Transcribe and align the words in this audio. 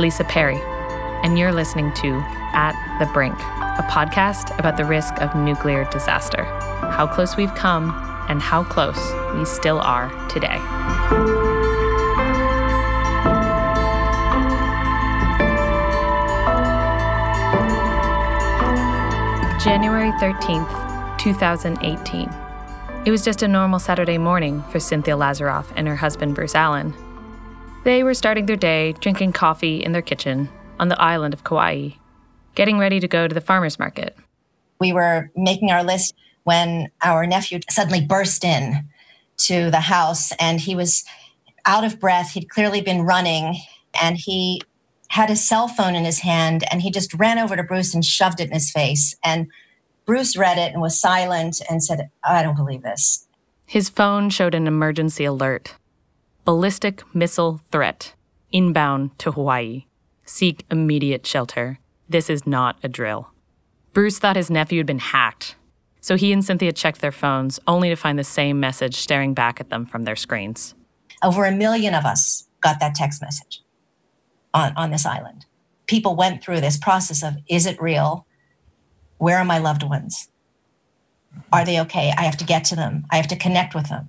Lisa 0.00 0.24
Perry, 0.24 0.58
and 1.22 1.38
you're 1.38 1.52
listening 1.52 1.92
to 1.92 2.08
At 2.54 2.72
the 2.98 3.06
Brink, 3.12 3.34
a 3.34 3.86
podcast 3.90 4.58
about 4.58 4.78
the 4.78 4.84
risk 4.84 5.12
of 5.20 5.34
nuclear 5.34 5.84
disaster, 5.90 6.44
how 6.44 7.06
close 7.06 7.36
we've 7.36 7.54
come, 7.54 7.90
and 8.30 8.40
how 8.40 8.64
close 8.64 8.98
we 9.34 9.44
still 9.44 9.78
are 9.80 10.08
today. 10.28 10.58
January 19.62 20.12
13th, 20.12 21.18
2018. 21.18 22.30
It 23.04 23.10
was 23.10 23.22
just 23.22 23.42
a 23.42 23.48
normal 23.48 23.78
Saturday 23.78 24.16
morning 24.16 24.62
for 24.70 24.80
Cynthia 24.80 25.14
Lazaroff 25.14 25.66
and 25.76 25.86
her 25.86 25.96
husband 25.96 26.34
Bruce 26.34 26.54
Allen. 26.54 26.94
They 27.82 28.02
were 28.02 28.12
starting 28.12 28.44
their 28.44 28.56
day 28.56 28.92
drinking 29.00 29.32
coffee 29.32 29.82
in 29.82 29.92
their 29.92 30.02
kitchen 30.02 30.50
on 30.78 30.88
the 30.88 31.00
island 31.00 31.32
of 31.32 31.44
Kauai, 31.44 31.90
getting 32.54 32.78
ready 32.78 33.00
to 33.00 33.08
go 33.08 33.26
to 33.26 33.34
the 33.34 33.40
farmer's 33.40 33.78
market. 33.78 34.14
We 34.78 34.92
were 34.92 35.30
making 35.34 35.70
our 35.70 35.82
list 35.82 36.14
when 36.44 36.90
our 37.02 37.26
nephew 37.26 37.60
suddenly 37.70 38.02
burst 38.04 38.44
in 38.44 38.86
to 39.38 39.70
the 39.70 39.80
house 39.80 40.32
and 40.32 40.60
he 40.60 40.74
was 40.74 41.04
out 41.64 41.84
of 41.84 41.98
breath. 41.98 42.32
He'd 42.32 42.50
clearly 42.50 42.82
been 42.82 43.02
running 43.02 43.56
and 44.00 44.18
he 44.18 44.60
had 45.08 45.30
his 45.30 45.46
cell 45.46 45.66
phone 45.66 45.94
in 45.94 46.04
his 46.04 46.20
hand 46.20 46.64
and 46.70 46.82
he 46.82 46.90
just 46.90 47.14
ran 47.14 47.38
over 47.38 47.56
to 47.56 47.62
Bruce 47.62 47.94
and 47.94 48.04
shoved 48.04 48.40
it 48.40 48.48
in 48.48 48.52
his 48.52 48.70
face. 48.70 49.16
And 49.24 49.46
Bruce 50.04 50.36
read 50.36 50.58
it 50.58 50.72
and 50.74 50.82
was 50.82 51.00
silent 51.00 51.62
and 51.70 51.82
said, 51.82 52.10
I 52.22 52.42
don't 52.42 52.56
believe 52.56 52.82
this. 52.82 53.26
His 53.64 53.88
phone 53.88 54.28
showed 54.28 54.54
an 54.54 54.66
emergency 54.66 55.24
alert 55.24 55.76
ballistic 56.50 57.04
missile 57.14 57.60
threat 57.70 58.12
inbound 58.50 59.16
to 59.20 59.30
Hawaii. 59.30 59.84
Seek 60.24 60.66
immediate 60.68 61.24
shelter. 61.24 61.78
This 62.08 62.28
is 62.28 62.44
not 62.44 62.76
a 62.82 62.88
drill. 62.88 63.28
Bruce 63.92 64.18
thought 64.18 64.34
his 64.34 64.50
nephew 64.50 64.78
had 64.80 64.86
been 64.86 64.98
hacked, 64.98 65.54
so 66.00 66.16
he 66.16 66.32
and 66.32 66.44
Cynthia 66.44 66.72
checked 66.72 67.00
their 67.00 67.12
phones 67.12 67.60
only 67.68 67.88
to 67.88 67.94
find 67.94 68.18
the 68.18 68.24
same 68.24 68.58
message 68.58 68.96
staring 68.96 69.32
back 69.32 69.60
at 69.60 69.70
them 69.70 69.86
from 69.86 70.02
their 70.02 70.16
screens. 70.16 70.74
Over 71.22 71.44
a 71.44 71.52
million 71.52 71.94
of 71.94 72.04
us 72.04 72.48
got 72.60 72.80
that 72.80 72.96
text 72.96 73.22
message 73.22 73.62
on, 74.52 74.72
on 74.76 74.90
this 74.90 75.06
island. 75.06 75.46
People 75.86 76.16
went 76.16 76.42
through 76.42 76.62
this 76.62 76.76
process 76.76 77.22
of 77.22 77.34
is 77.48 77.64
it 77.64 77.80
real? 77.80 78.26
Where 79.18 79.38
are 79.38 79.44
my 79.44 79.58
loved 79.58 79.84
ones? 79.84 80.30
Are 81.52 81.64
they 81.64 81.78
okay? 81.82 82.12
I 82.18 82.22
have 82.22 82.38
to 82.38 82.44
get 82.44 82.64
to 82.64 82.74
them. 82.74 83.06
I 83.08 83.18
have 83.18 83.28
to 83.28 83.36
connect 83.36 83.72
with 83.72 83.88
them. 83.88 84.08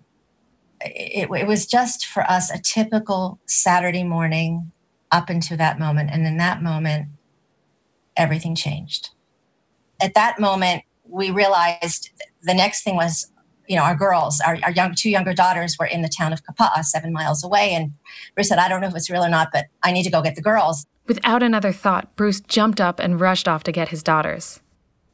It, 0.86 1.30
it 1.30 1.48
was 1.48 1.66
just 1.66 2.06
for 2.06 2.24
us 2.30 2.52
a 2.52 2.60
typical 2.60 3.40
Saturday 3.46 4.04
morning 4.04 4.72
up 5.12 5.30
until 5.30 5.58
that 5.58 5.80
moment. 5.80 6.10
And 6.12 6.26
in 6.26 6.38
that 6.38 6.62
moment, 6.62 7.08
everything 8.16 8.56
changed. 8.56 9.09
At 10.02 10.14
that 10.14 10.40
moment, 10.40 10.84
we 11.06 11.30
realized 11.30 12.09
the 12.42 12.54
next 12.54 12.84
thing 12.84 12.96
was 12.96 13.32
you 13.72 13.78
know, 13.78 13.84
our 13.84 13.96
girls, 13.96 14.42
our, 14.42 14.58
our 14.64 14.72
young 14.72 14.94
two 14.94 15.09
younger 15.09 15.34
daughters 15.34 15.78
were 15.80 15.86
in 15.86 16.02
the 16.02 16.09
town 16.09 16.34
of 16.34 16.44
Kapa'a, 16.44 16.84
seven 16.84 17.14
miles 17.14 17.42
away. 17.42 17.72
And 17.72 17.94
Bruce 18.36 18.50
said, 18.50 18.58
I 18.58 18.68
don't 18.68 18.82
know 18.82 18.88
if 18.88 18.96
it's 18.96 19.09
real 19.09 19.24
or 19.24 19.30
not, 19.30 19.48
but 19.54 19.68
I 19.82 19.94
need 19.94 20.04
to 20.04 20.12
go 20.12 20.22
get 20.22 20.36
the 20.36 20.42
girls. 20.42 20.86
Without 21.08 21.42
another 21.42 21.72
thought, 21.72 22.14
Bruce 22.18 22.42
jumped 22.42 22.82
up 22.82 23.00
and 23.00 23.22
rushed 23.22 23.48
off 23.48 23.64
to 23.64 23.72
get 23.72 23.88
his 23.88 24.04
daughters. 24.04 24.59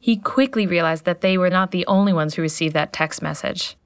He 0.00 0.16
quickly 0.16 0.66
realized 0.66 1.04
that 1.04 1.20
they 1.20 1.38
were 1.38 1.50
not 1.50 1.70
the 1.70 1.86
only 1.86 2.12
ones 2.12 2.34
who 2.34 2.42
received 2.42 2.74
that 2.74 2.92
text 2.92 3.22
message, 3.22 3.76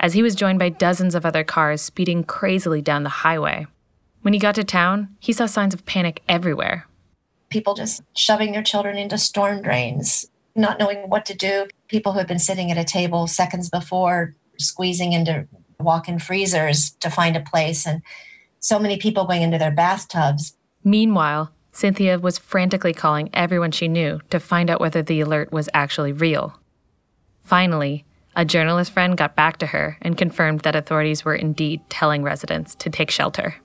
as 0.00 0.14
he 0.14 0.22
was 0.22 0.34
joined 0.34 0.58
by 0.58 0.70
dozens 0.70 1.14
of 1.14 1.24
other 1.24 1.44
cars 1.44 1.82
speeding 1.82 2.24
crazily 2.24 2.80
down 2.82 3.04
the 3.04 3.10
highway. 3.10 3.66
When 4.22 4.34
he 4.34 4.40
got 4.40 4.54
to 4.56 4.64
town, 4.64 5.16
he 5.20 5.32
saw 5.32 5.46
signs 5.46 5.74
of 5.74 5.86
panic 5.86 6.22
everywhere. 6.28 6.86
People 7.50 7.74
just 7.74 8.02
shoving 8.16 8.52
their 8.52 8.62
children 8.62 8.96
into 8.96 9.18
storm 9.18 9.62
drains, 9.62 10.26
not 10.54 10.78
knowing 10.78 11.08
what 11.08 11.26
to 11.26 11.34
do. 11.34 11.66
People 11.88 12.12
who 12.12 12.18
had 12.18 12.26
been 12.26 12.38
sitting 12.38 12.70
at 12.70 12.78
a 12.78 12.84
table 12.84 13.26
seconds 13.26 13.68
before, 13.68 14.34
squeezing 14.58 15.12
into 15.12 15.46
walk 15.78 16.08
in 16.08 16.18
freezers 16.18 16.90
to 17.00 17.10
find 17.10 17.36
a 17.36 17.40
place, 17.40 17.86
and 17.86 18.02
so 18.58 18.78
many 18.78 18.96
people 18.96 19.24
going 19.24 19.42
into 19.42 19.58
their 19.58 19.70
bathtubs. 19.70 20.54
Meanwhile, 20.84 21.50
Cynthia 21.72 22.18
was 22.18 22.38
frantically 22.38 22.92
calling 22.92 23.30
everyone 23.32 23.70
she 23.70 23.88
knew 23.88 24.20
to 24.30 24.40
find 24.40 24.70
out 24.70 24.80
whether 24.80 25.02
the 25.02 25.20
alert 25.20 25.52
was 25.52 25.68
actually 25.72 26.12
real. 26.12 26.58
Finally, 27.42 28.04
a 28.36 28.44
journalist 28.44 28.92
friend 28.92 29.16
got 29.16 29.34
back 29.34 29.58
to 29.58 29.66
her 29.66 29.98
and 30.02 30.16
confirmed 30.16 30.60
that 30.60 30.76
authorities 30.76 31.24
were 31.24 31.34
indeed 31.34 31.80
telling 31.88 32.22
residents 32.22 32.74
to 32.76 32.90
take 32.90 33.10
shelter. 33.10 33.56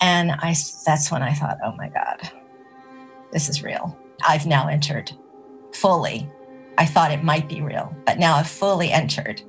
And 0.00 0.30
I, 0.30 0.54
that's 0.84 1.10
when 1.10 1.22
I 1.22 1.32
thought, 1.32 1.58
oh 1.64 1.72
my 1.72 1.88
God, 1.88 2.30
this 3.32 3.48
is 3.48 3.62
real. 3.62 3.98
I've 4.26 4.46
now 4.46 4.68
entered 4.68 5.10
fully. 5.72 6.30
I 6.76 6.86
thought 6.86 7.10
it 7.10 7.24
might 7.24 7.48
be 7.48 7.60
real, 7.60 7.94
but 8.06 8.18
now 8.18 8.36
I've 8.36 8.48
fully 8.48 8.92
entered 8.92 9.42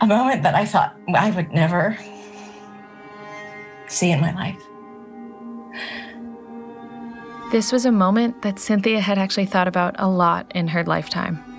a 0.00 0.06
moment 0.06 0.42
that 0.42 0.54
I 0.54 0.64
thought 0.64 0.96
I 1.14 1.30
would 1.30 1.52
never 1.52 1.98
see 3.86 4.10
in 4.10 4.20
my 4.20 4.34
life. 4.34 4.60
This 7.52 7.70
was 7.70 7.84
a 7.84 7.92
moment 7.92 8.42
that 8.42 8.58
Cynthia 8.58 9.00
had 9.00 9.18
actually 9.18 9.46
thought 9.46 9.68
about 9.68 9.94
a 9.98 10.08
lot 10.08 10.50
in 10.54 10.68
her 10.68 10.82
lifetime. 10.84 11.53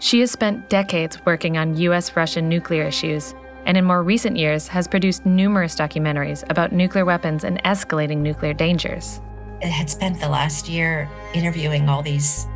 She 0.00 0.20
has 0.20 0.30
spent 0.30 0.68
decades 0.68 1.24
working 1.24 1.56
on 1.56 1.76
US 1.76 2.16
Russian 2.16 2.48
nuclear 2.48 2.84
issues, 2.84 3.34
and 3.66 3.76
in 3.76 3.84
more 3.84 4.02
recent 4.02 4.36
years 4.36 4.66
has 4.68 4.88
produced 4.88 5.24
numerous 5.24 5.76
documentaries 5.76 6.42
about 6.50 6.72
nuclear 6.72 7.04
weapons 7.04 7.44
and 7.44 7.62
escalating 7.62 8.18
nuclear 8.18 8.54
dangers 8.54 9.20
I 9.62 9.66
had 9.66 9.90
spent 9.90 10.18
the 10.18 10.28
last 10.28 10.68
year 10.68 11.08
interviewing 11.34 11.88
all 11.88 12.02
these 12.02 12.46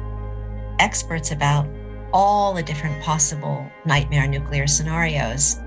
experts 0.78 1.32
about 1.32 1.68
all 2.14 2.54
the 2.54 2.62
different 2.62 3.02
possible 3.02 3.70
nightmare 3.84 4.26
nuclear 4.26 4.66
scenarios. 4.66 5.60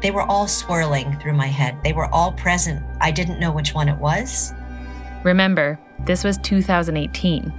They 0.00 0.10
were 0.10 0.22
all 0.22 0.48
swirling 0.48 1.18
through 1.18 1.34
my 1.34 1.46
head. 1.46 1.76
They 1.84 1.92
were 1.92 2.06
all 2.06 2.32
present. 2.32 2.82
I 3.00 3.10
didn't 3.10 3.38
know 3.38 3.52
which 3.52 3.74
one 3.74 3.88
it 3.88 3.98
was. 3.98 4.54
Remember, 5.24 5.78
this 6.06 6.24
was 6.24 6.38
2018. 6.38 7.52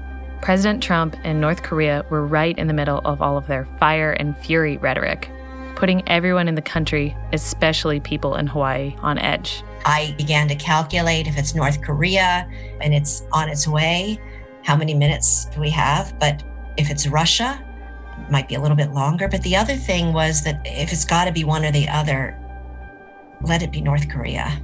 President 0.43 0.83
Trump 0.83 1.15
and 1.23 1.39
North 1.39 1.63
Korea 1.63 2.05
were 2.09 2.27
right 2.27 2.57
in 2.59 2.67
the 2.67 2.73
middle 2.73 2.99
of 3.05 3.21
all 3.21 3.37
of 3.37 3.47
their 3.47 3.63
fire 3.79 4.11
and 4.11 4.37
fury 4.39 4.75
rhetoric, 4.75 5.29
putting 5.75 6.05
everyone 6.09 6.49
in 6.49 6.55
the 6.55 6.61
country, 6.61 7.15
especially 7.31 8.01
people 8.01 8.35
in 8.35 8.47
Hawaii, 8.47 8.93
on 8.99 9.17
edge. 9.17 9.63
I 9.85 10.13
began 10.17 10.49
to 10.49 10.55
calculate 10.55 11.27
if 11.27 11.37
it's 11.37 11.55
North 11.55 11.81
Korea 11.81 12.45
and 12.81 12.93
it's 12.93 13.23
on 13.31 13.47
its 13.47 13.69
way, 13.69 14.19
how 14.65 14.75
many 14.75 14.93
minutes 14.93 15.45
do 15.45 15.61
we 15.61 15.69
have? 15.69 16.19
But 16.19 16.43
if 16.75 16.91
it's 16.91 17.07
Russia, 17.07 17.63
it 18.19 18.29
might 18.29 18.49
be 18.49 18.55
a 18.55 18.59
little 18.59 18.75
bit 18.75 18.91
longer. 18.91 19.29
But 19.29 19.43
the 19.43 19.55
other 19.55 19.77
thing 19.77 20.11
was 20.11 20.41
that 20.43 20.61
if 20.65 20.91
it's 20.91 21.05
got 21.05 21.23
to 21.23 21.31
be 21.31 21.45
one 21.45 21.63
or 21.63 21.71
the 21.71 21.87
other, 21.87 22.37
let 23.39 23.61
it 23.61 23.71
be 23.71 23.79
North 23.79 24.09
Korea. 24.09 24.61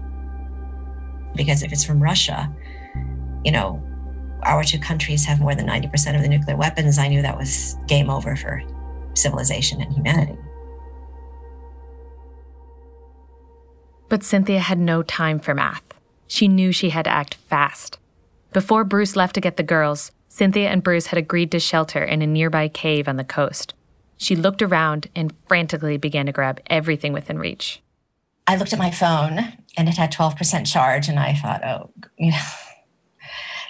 Because 1.37 1.63
if 1.63 1.71
it's 1.71 1.85
from 1.85 2.03
Russia, 2.03 2.53
you 3.45 3.53
know, 3.53 3.81
our 4.43 4.63
two 4.63 4.79
countries 4.79 5.25
have 5.25 5.39
more 5.39 5.55
than 5.55 5.67
90% 5.67 6.15
of 6.15 6.21
the 6.21 6.27
nuclear 6.27 6.55
weapons. 6.55 6.97
I 6.97 7.07
knew 7.07 7.21
that 7.21 7.37
was 7.37 7.77
game 7.87 8.09
over 8.09 8.35
for 8.35 8.61
civilization 9.13 9.81
and 9.81 9.93
humanity. 9.93 10.37
But 14.07 14.23
Cynthia 14.23 14.59
had 14.59 14.79
no 14.79 15.03
time 15.03 15.39
for 15.39 15.53
math. 15.53 15.83
She 16.27 16.47
knew 16.47 16.71
she 16.71 16.89
had 16.89 17.05
to 17.05 17.11
act 17.11 17.35
fast. 17.35 17.99
Before 18.53 18.83
Bruce 18.83 19.15
left 19.15 19.35
to 19.35 19.41
get 19.41 19.57
the 19.57 19.63
girls, 19.63 20.11
Cynthia 20.27 20.69
and 20.69 20.83
Bruce 20.83 21.07
had 21.07 21.19
agreed 21.19 21.51
to 21.51 21.59
shelter 21.59 22.03
in 22.03 22.21
a 22.21 22.27
nearby 22.27 22.67
cave 22.67 23.07
on 23.07 23.17
the 23.17 23.23
coast. 23.23 23.73
She 24.17 24.35
looked 24.35 24.61
around 24.61 25.07
and 25.15 25.33
frantically 25.47 25.97
began 25.97 26.25
to 26.25 26.31
grab 26.31 26.59
everything 26.67 27.13
within 27.13 27.39
reach. 27.39 27.81
I 28.47 28.55
looked 28.55 28.73
at 28.73 28.79
my 28.79 28.91
phone 28.91 29.39
and 29.77 29.87
it 29.87 29.97
had 29.97 30.11
12% 30.11 30.65
charge, 30.65 31.07
and 31.07 31.19
I 31.19 31.35
thought, 31.35 31.63
oh, 31.63 31.91
you 32.17 32.31
know, 32.31 32.41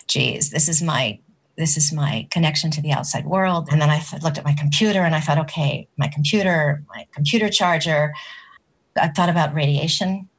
geez, 0.09 0.49
this 0.49 0.67
is 0.67 0.81
my 0.81 1.19
this 1.57 1.75
is 1.75 1.91
my 1.91 2.25
connection 2.31 2.71
to 2.71 2.81
the 2.81 2.93
outside 2.93 3.25
world. 3.25 3.67
And 3.69 3.81
then 3.81 3.89
I 3.89 4.01
looked 4.21 4.37
at 4.37 4.45
my 4.45 4.55
computer 4.57 5.01
and 5.01 5.13
I 5.13 5.19
thought, 5.19 5.39
okay, 5.39 5.89
my 5.97 6.07
computer, 6.07 6.81
my 6.87 7.05
computer 7.13 7.49
charger. 7.49 8.13
I 8.95 9.09
thought 9.09 9.27
about 9.27 9.53
radiation 9.53 10.29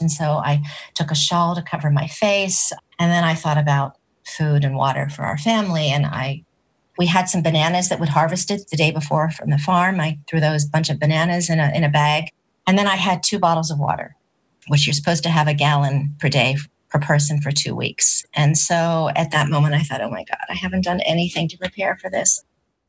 and 0.00 0.10
so 0.10 0.24
I 0.24 0.62
took 0.94 1.10
a 1.10 1.14
shawl 1.14 1.54
to 1.54 1.62
cover 1.62 1.90
my 1.90 2.06
face. 2.06 2.72
And 2.98 3.10
then 3.10 3.24
I 3.24 3.34
thought 3.34 3.58
about 3.58 3.96
food 4.24 4.64
and 4.64 4.76
water 4.76 5.08
for 5.08 5.22
our 5.22 5.38
family. 5.38 5.88
And 5.88 6.06
I 6.06 6.44
we 6.98 7.06
had 7.06 7.30
some 7.30 7.42
bananas 7.42 7.88
that 7.88 7.98
we'd 7.98 8.10
harvested 8.10 8.60
the 8.70 8.76
day 8.76 8.90
before 8.90 9.30
from 9.30 9.48
the 9.48 9.56
farm. 9.58 10.00
I 10.00 10.18
threw 10.28 10.38
those 10.38 10.66
bunch 10.66 10.90
of 10.90 10.98
bananas 10.98 11.48
in 11.48 11.60
a 11.60 11.70
in 11.74 11.84
a 11.84 11.88
bag. 11.88 12.28
And 12.66 12.78
then 12.78 12.86
I 12.86 12.96
had 12.96 13.22
two 13.22 13.38
bottles 13.38 13.70
of 13.70 13.78
water, 13.78 14.16
which 14.68 14.86
you're 14.86 14.94
supposed 14.94 15.22
to 15.24 15.30
have 15.30 15.48
a 15.48 15.54
gallon 15.54 16.14
per 16.18 16.28
day 16.28 16.56
per 16.90 16.98
person 17.00 17.40
for 17.40 17.50
two 17.52 17.74
weeks. 17.74 18.24
And 18.34 18.58
so 18.58 19.10
at 19.16 19.30
that 19.30 19.48
moment 19.48 19.74
I 19.74 19.82
thought, 19.82 20.00
oh 20.00 20.10
my 20.10 20.24
God, 20.24 20.44
I 20.48 20.54
haven't 20.54 20.84
done 20.84 21.00
anything 21.00 21.48
to 21.48 21.58
prepare 21.58 21.96
for 21.96 22.10
this. 22.10 22.42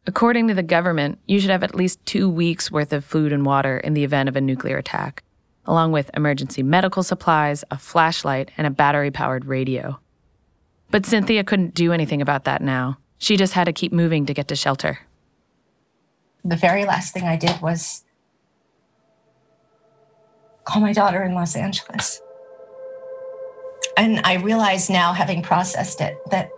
According 0.08 0.48
to 0.48 0.56
the 0.56 0.64
government, 0.64 1.20
you 1.28 1.40
should 1.40 1.52
have 1.52 1.64
at 1.64 1.76
least 1.76 2.04
two 2.06 2.28
weeks 2.28 2.72
worth 2.72 2.92
of 2.92 3.06
food 3.06 3.32
and 3.32 3.46
water 3.46 3.78
in 3.78 3.94
the 3.94 4.04
event 4.04 4.28
of 4.30 4.36
a 4.36 4.42
nuclear 4.42 4.78
attack. 4.78 5.24
along 5.66 5.92
with 5.92 6.10
emergency 6.16 6.64
medical 6.64 7.04
supplies, 7.04 7.64
a 7.72 7.78
flashlight, 7.78 8.52
and 8.58 8.66
a 8.66 8.72
battery 8.72 9.12
powered 9.12 9.46
radio. 9.46 10.00
But 10.90 11.06
Cynthia 11.06 11.44
couldn't 11.44 11.74
do 11.74 11.94
anything 11.94 12.22
about 12.22 12.46
that 12.46 12.62
now. 12.62 12.98
She 13.18 13.38
just 13.38 13.54
had 13.54 13.66
to 13.66 13.74
keep 13.74 13.94
moving 13.94 14.26
to 14.26 14.34
get 14.34 14.48
to 14.48 14.56
shelter. 14.56 15.00
The 16.44 16.56
very 16.56 16.86
last 16.86 17.14
thing 17.14 17.24
I 17.24 17.36
did 17.36 17.62
was 17.62 18.04
call 20.64 20.82
my 20.82 20.94
daughter 20.94 21.24
in 21.24 21.36
Los 21.36 21.56
Angeles. 21.56 22.22
And 23.98 24.22
I 24.24 24.36
realize 24.36 24.90
now, 24.90 25.14
having 25.14 25.42
processed 25.42 26.02
it, 26.02 26.18
that 26.32 26.52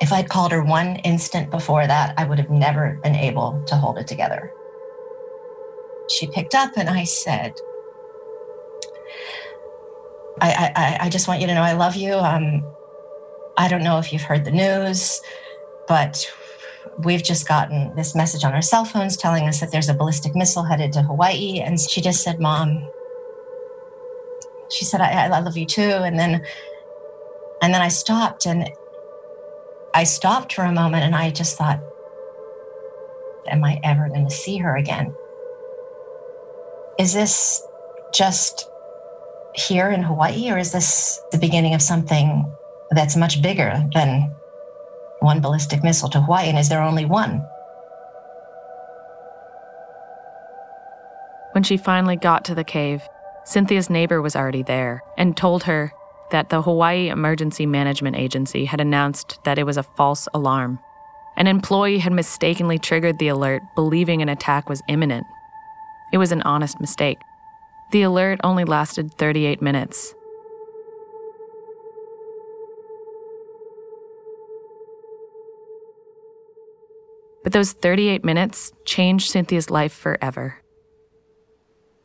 if 0.00 0.12
I'd 0.12 0.28
called 0.28 0.52
her 0.52 0.62
one 0.62 0.96
instant 0.96 1.50
before 1.50 1.86
that, 1.86 2.14
I 2.16 2.24
would 2.24 2.38
have 2.38 2.50
never 2.50 2.98
been 3.02 3.14
able 3.14 3.62
to 3.66 3.76
hold 3.76 3.98
it 3.98 4.06
together. 4.06 4.52
She 6.08 6.26
picked 6.26 6.54
up 6.54 6.72
and 6.76 6.88
I 6.88 7.04
said, 7.04 7.54
I, 10.40 10.72
I, 10.74 11.06
I 11.06 11.08
just 11.08 11.28
want 11.28 11.40
you 11.40 11.46
to 11.46 11.54
know 11.54 11.62
I 11.62 11.72
love 11.72 11.96
you. 11.96 12.14
Um, 12.14 12.64
I 13.56 13.68
don't 13.68 13.84
know 13.84 13.98
if 13.98 14.12
you've 14.12 14.22
heard 14.22 14.44
the 14.44 14.50
news, 14.50 15.20
but 15.86 16.30
we've 16.98 17.22
just 17.22 17.46
gotten 17.46 17.94
this 17.94 18.14
message 18.14 18.44
on 18.44 18.52
our 18.52 18.62
cell 18.62 18.84
phones 18.84 19.16
telling 19.16 19.44
us 19.44 19.60
that 19.60 19.70
there's 19.70 19.88
a 19.88 19.94
ballistic 19.94 20.34
missile 20.34 20.64
headed 20.64 20.92
to 20.94 21.02
Hawaii. 21.02 21.60
And 21.60 21.78
she 21.80 22.00
just 22.00 22.22
said, 22.22 22.40
Mom, 22.40 22.88
she 24.74 24.84
said, 24.84 25.00
I, 25.00 25.26
I 25.26 25.40
love 25.40 25.56
you 25.56 25.66
too. 25.66 25.80
And 25.80 26.18
then, 26.18 26.44
and 27.62 27.72
then 27.72 27.80
I 27.80 27.88
stopped 27.88 28.46
and 28.46 28.68
I 29.94 30.04
stopped 30.04 30.52
for 30.52 30.64
a 30.64 30.72
moment 30.72 31.04
and 31.04 31.14
I 31.14 31.30
just 31.30 31.56
thought, 31.56 31.80
am 33.46 33.64
I 33.64 33.80
ever 33.84 34.08
going 34.08 34.28
to 34.28 34.34
see 34.34 34.58
her 34.58 34.76
again? 34.76 35.14
Is 36.98 37.12
this 37.12 37.62
just 38.12 38.68
here 39.54 39.90
in 39.90 40.02
Hawaii 40.02 40.50
or 40.50 40.58
is 40.58 40.72
this 40.72 41.20
the 41.30 41.38
beginning 41.38 41.74
of 41.74 41.82
something 41.82 42.44
that's 42.90 43.16
much 43.16 43.40
bigger 43.40 43.84
than 43.94 44.34
one 45.20 45.40
ballistic 45.40 45.84
missile 45.84 46.08
to 46.10 46.20
Hawaii? 46.20 46.48
And 46.48 46.58
is 46.58 46.68
there 46.68 46.82
only 46.82 47.04
one? 47.04 47.44
When 51.52 51.62
she 51.62 51.76
finally 51.76 52.16
got 52.16 52.44
to 52.46 52.54
the 52.54 52.64
cave, 52.64 53.08
Cynthia's 53.44 53.90
neighbor 53.90 54.22
was 54.22 54.34
already 54.34 54.62
there 54.62 55.02
and 55.18 55.36
told 55.36 55.64
her 55.64 55.92
that 56.30 56.48
the 56.48 56.62
Hawaii 56.62 57.08
Emergency 57.08 57.66
Management 57.66 58.16
Agency 58.16 58.64
had 58.64 58.80
announced 58.80 59.38
that 59.44 59.58
it 59.58 59.64
was 59.64 59.76
a 59.76 59.82
false 59.82 60.26
alarm. 60.32 60.78
An 61.36 61.46
employee 61.46 61.98
had 61.98 62.12
mistakenly 62.12 62.78
triggered 62.78 63.18
the 63.18 63.28
alert, 63.28 63.62
believing 63.74 64.22
an 64.22 64.30
attack 64.30 64.68
was 64.68 64.82
imminent. 64.88 65.26
It 66.12 66.18
was 66.18 66.32
an 66.32 66.42
honest 66.42 66.80
mistake. 66.80 67.18
The 67.90 68.02
alert 68.02 68.40
only 68.42 68.64
lasted 68.64 69.12
38 69.14 69.60
minutes. 69.60 70.14
But 77.42 77.52
those 77.52 77.72
38 77.72 78.24
minutes 78.24 78.72
changed 78.86 79.30
Cynthia's 79.30 79.68
life 79.68 79.92
forever 79.92 80.63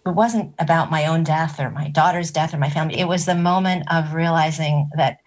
it 0.09 0.15
wasn't 0.15 0.53
about 0.59 0.91
my 0.91 1.05
own 1.05 1.23
death 1.23 1.59
or 1.59 1.69
my 1.69 1.89
daughter's 1.89 2.31
death 2.31 2.53
or 2.53 2.57
my 2.57 2.69
family. 2.69 2.99
It 2.99 3.07
was 3.07 3.25
the 3.25 3.35
moment 3.35 3.85
of 3.91 4.13
realizing 4.13 4.89
that 4.95 5.17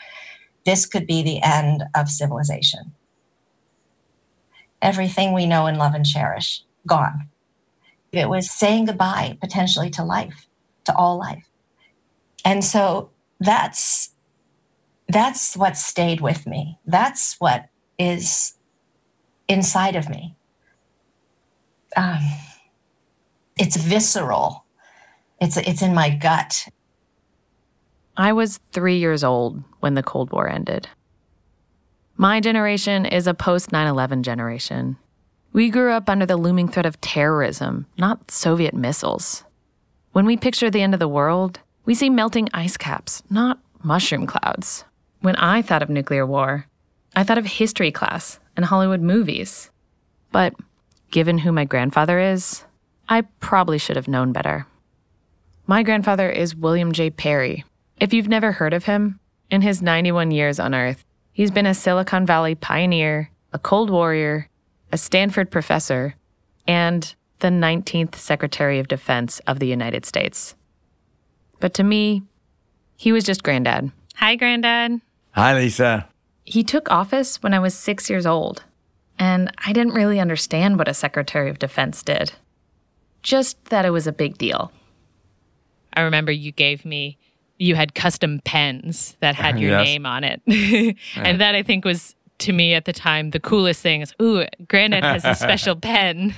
this 0.64 0.86
could 0.86 1.06
be 1.06 1.22
the 1.22 1.42
end 1.42 1.84
of 1.94 2.08
civilization. 2.08 2.92
Everything 4.80 5.32
we 5.32 5.46
know 5.46 5.66
and 5.66 5.78
love 5.78 5.94
and 5.94 6.04
cherish, 6.04 6.62
gone. 6.86 7.28
It 8.12 8.28
was 8.28 8.50
saying 8.50 8.86
goodbye 8.86 9.38
potentially 9.40 9.90
to 9.90 10.04
life, 10.04 10.46
to 10.84 10.94
all 10.94 11.18
life. 11.18 11.48
And 12.44 12.64
so 12.64 13.10
that's 13.40 14.10
that's 15.08 15.56
what 15.56 15.76
stayed 15.76 16.20
with 16.20 16.46
me. 16.46 16.78
That's 16.86 17.36
what 17.38 17.66
is 17.98 18.54
inside 19.48 19.96
of 19.96 20.08
me. 20.08 20.34
Um, 21.96 22.20
it's 23.58 23.76
visceral. 23.76 24.61
It's 25.42 25.56
it's 25.56 25.82
in 25.82 25.92
my 25.92 26.08
gut. 26.08 26.68
I 28.16 28.32
was 28.32 28.60
3 28.70 28.96
years 28.96 29.24
old 29.24 29.64
when 29.80 29.94
the 29.94 30.02
Cold 30.02 30.30
War 30.30 30.48
ended. 30.48 30.86
My 32.16 32.38
generation 32.38 33.04
is 33.04 33.26
a 33.26 33.34
post 33.34 33.72
9/11 33.72 34.22
generation. 34.22 34.98
We 35.52 35.68
grew 35.68 35.90
up 35.90 36.08
under 36.08 36.26
the 36.26 36.36
looming 36.36 36.68
threat 36.68 36.86
of 36.86 37.00
terrorism, 37.00 37.86
not 37.98 38.30
Soviet 38.30 38.72
missiles. 38.72 39.42
When 40.12 40.26
we 40.26 40.36
picture 40.36 40.70
the 40.70 40.80
end 40.80 40.94
of 40.94 41.00
the 41.00 41.08
world, 41.08 41.58
we 41.86 41.96
see 41.96 42.08
melting 42.08 42.48
ice 42.54 42.76
caps, 42.76 43.24
not 43.28 43.58
mushroom 43.82 44.28
clouds. 44.28 44.84
When 45.22 45.34
I 45.36 45.60
thought 45.60 45.82
of 45.82 45.90
nuclear 45.90 46.24
war, 46.24 46.66
I 47.16 47.24
thought 47.24 47.42
of 47.42 47.58
history 47.58 47.90
class 47.90 48.38
and 48.56 48.66
Hollywood 48.66 49.00
movies. 49.00 49.70
But 50.30 50.54
given 51.10 51.38
who 51.38 51.50
my 51.50 51.64
grandfather 51.64 52.20
is, 52.20 52.64
I 53.08 53.22
probably 53.40 53.78
should 53.78 53.96
have 53.96 54.06
known 54.06 54.30
better. 54.30 54.66
My 55.72 55.82
grandfather 55.82 56.28
is 56.28 56.54
William 56.54 56.92
J. 56.92 57.08
Perry. 57.08 57.64
If 57.98 58.12
you've 58.12 58.28
never 58.28 58.52
heard 58.52 58.74
of 58.74 58.84
him, 58.84 59.18
in 59.50 59.62
his 59.62 59.80
91 59.80 60.30
years 60.30 60.60
on 60.60 60.74
Earth, 60.74 61.02
he's 61.32 61.50
been 61.50 61.64
a 61.64 61.72
Silicon 61.72 62.26
Valley 62.26 62.54
pioneer, 62.54 63.30
a 63.54 63.58
Cold 63.58 63.88
Warrior, 63.88 64.50
a 64.92 64.98
Stanford 64.98 65.50
professor, 65.50 66.14
and 66.66 67.14
the 67.38 67.48
19th 67.48 68.16
Secretary 68.16 68.80
of 68.80 68.88
Defense 68.88 69.40
of 69.46 69.60
the 69.60 69.66
United 69.66 70.04
States. 70.04 70.54
But 71.58 71.72
to 71.72 71.82
me, 71.82 72.22
he 72.98 73.10
was 73.10 73.24
just 73.24 73.42
granddad. 73.42 73.92
Hi, 74.16 74.36
granddad. 74.36 75.00
Hi, 75.30 75.54
Lisa. 75.54 76.06
He 76.44 76.62
took 76.62 76.90
office 76.90 77.42
when 77.42 77.54
I 77.54 77.60
was 77.60 77.72
six 77.72 78.10
years 78.10 78.26
old, 78.26 78.62
and 79.18 79.50
I 79.64 79.72
didn't 79.72 79.94
really 79.94 80.20
understand 80.20 80.76
what 80.76 80.88
a 80.88 80.92
Secretary 80.92 81.48
of 81.48 81.58
Defense 81.58 82.02
did 82.02 82.32
just 83.22 83.66
that 83.66 83.86
it 83.86 83.90
was 83.90 84.06
a 84.06 84.12
big 84.12 84.36
deal. 84.36 84.72
I 85.94 86.02
remember 86.02 86.32
you 86.32 86.52
gave 86.52 86.84
me, 86.84 87.18
you 87.58 87.74
had 87.74 87.94
custom 87.94 88.40
pens 88.44 89.16
that 89.20 89.34
had 89.34 89.58
your 89.60 89.70
yes. 89.70 89.84
name 89.84 90.06
on 90.06 90.24
it. 90.24 90.42
and 91.16 91.40
that 91.40 91.54
I 91.54 91.62
think 91.62 91.84
was, 91.84 92.14
to 92.38 92.52
me 92.52 92.74
at 92.74 92.84
the 92.84 92.92
time, 92.92 93.30
the 93.30 93.40
coolest 93.40 93.82
thing 93.82 94.00
is, 94.00 94.14
ooh, 94.20 94.44
Granddad 94.68 95.04
has 95.04 95.24
a 95.24 95.34
special 95.34 95.76
pen. 95.80 96.34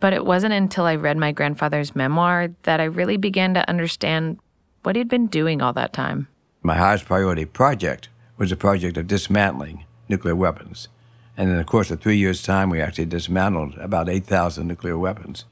but 0.00 0.12
it 0.12 0.24
wasn't 0.24 0.52
until 0.54 0.84
I 0.84 0.94
read 0.96 1.16
my 1.16 1.32
grandfather's 1.32 1.96
memoir 1.96 2.48
that 2.62 2.80
I 2.80 2.84
really 2.84 3.16
began 3.16 3.54
to 3.54 3.68
understand 3.68 4.38
what 4.82 4.96
he'd 4.96 5.08
been 5.08 5.26
doing 5.26 5.60
all 5.60 5.72
that 5.72 5.92
time. 5.92 6.28
My 6.62 6.76
highest 6.76 7.04
priority 7.04 7.44
project 7.44 8.08
was 8.36 8.50
the 8.50 8.56
project 8.56 8.96
of 8.96 9.06
dismantling 9.06 9.84
nuclear 10.08 10.36
weapons. 10.36 10.88
And 11.36 11.50
in 11.50 11.56
the 11.56 11.64
course 11.64 11.90
of 11.90 12.00
three 12.00 12.16
years' 12.16 12.42
time, 12.42 12.68
we 12.68 12.80
actually 12.80 13.06
dismantled 13.06 13.76
about 13.78 14.08
8,000 14.08 14.66
nuclear 14.66 14.98
weapons. 14.98 15.44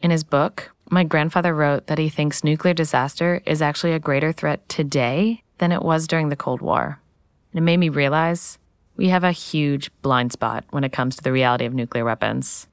In 0.00 0.10
his 0.10 0.24
book, 0.24 0.73
my 0.90 1.04
grandfather 1.04 1.54
wrote 1.54 1.86
that 1.86 1.98
he 1.98 2.08
thinks 2.08 2.44
nuclear 2.44 2.74
disaster 2.74 3.42
is 3.46 3.62
actually 3.62 3.92
a 3.92 3.98
greater 3.98 4.32
threat 4.32 4.68
today 4.68 5.42
than 5.58 5.72
it 5.72 5.82
was 5.82 6.06
during 6.06 6.28
the 6.28 6.36
Cold 6.36 6.60
War. 6.60 7.00
And 7.52 7.58
it 7.58 7.62
made 7.62 7.78
me 7.78 7.88
realize 7.88 8.58
we 8.96 9.08
have 9.08 9.24
a 9.24 9.32
huge 9.32 9.90
blind 10.02 10.32
spot 10.32 10.64
when 10.70 10.84
it 10.84 10.92
comes 10.92 11.16
to 11.16 11.22
the 11.22 11.32
reality 11.32 11.64
of 11.64 11.74
nuclear 11.74 12.04
weapons. 12.04 12.68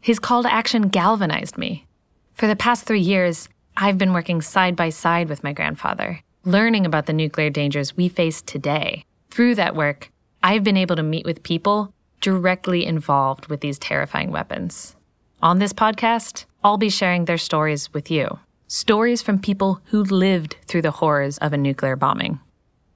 His 0.00 0.18
call 0.18 0.42
to 0.42 0.52
action 0.52 0.88
galvanized 0.88 1.58
me. 1.58 1.86
For 2.34 2.46
the 2.46 2.56
past 2.56 2.84
three 2.84 3.00
years, 3.00 3.48
I've 3.76 3.98
been 3.98 4.12
working 4.12 4.40
side 4.40 4.76
by 4.76 4.90
side 4.90 5.28
with 5.28 5.44
my 5.44 5.52
grandfather, 5.52 6.20
learning 6.44 6.86
about 6.86 7.06
the 7.06 7.12
nuclear 7.12 7.50
dangers 7.50 7.96
we 7.96 8.08
face 8.08 8.42
today. 8.42 9.04
Through 9.30 9.56
that 9.56 9.74
work, 9.74 10.10
I've 10.42 10.64
been 10.64 10.76
able 10.76 10.96
to 10.96 11.02
meet 11.02 11.24
with 11.24 11.42
people 11.42 11.92
directly 12.20 12.86
involved 12.86 13.46
with 13.46 13.60
these 13.60 13.78
terrifying 13.78 14.30
weapons. 14.30 14.96
On 15.42 15.58
this 15.58 15.72
podcast, 15.72 16.44
I'll 16.64 16.76
be 16.76 16.90
sharing 16.90 17.26
their 17.26 17.38
stories 17.38 17.92
with 17.94 18.10
you. 18.10 18.40
Stories 18.66 19.22
from 19.22 19.38
people 19.38 19.80
who 19.86 20.02
lived 20.02 20.56
through 20.66 20.82
the 20.82 20.90
horrors 20.90 21.38
of 21.38 21.52
a 21.52 21.56
nuclear 21.56 21.94
bombing. 21.94 22.40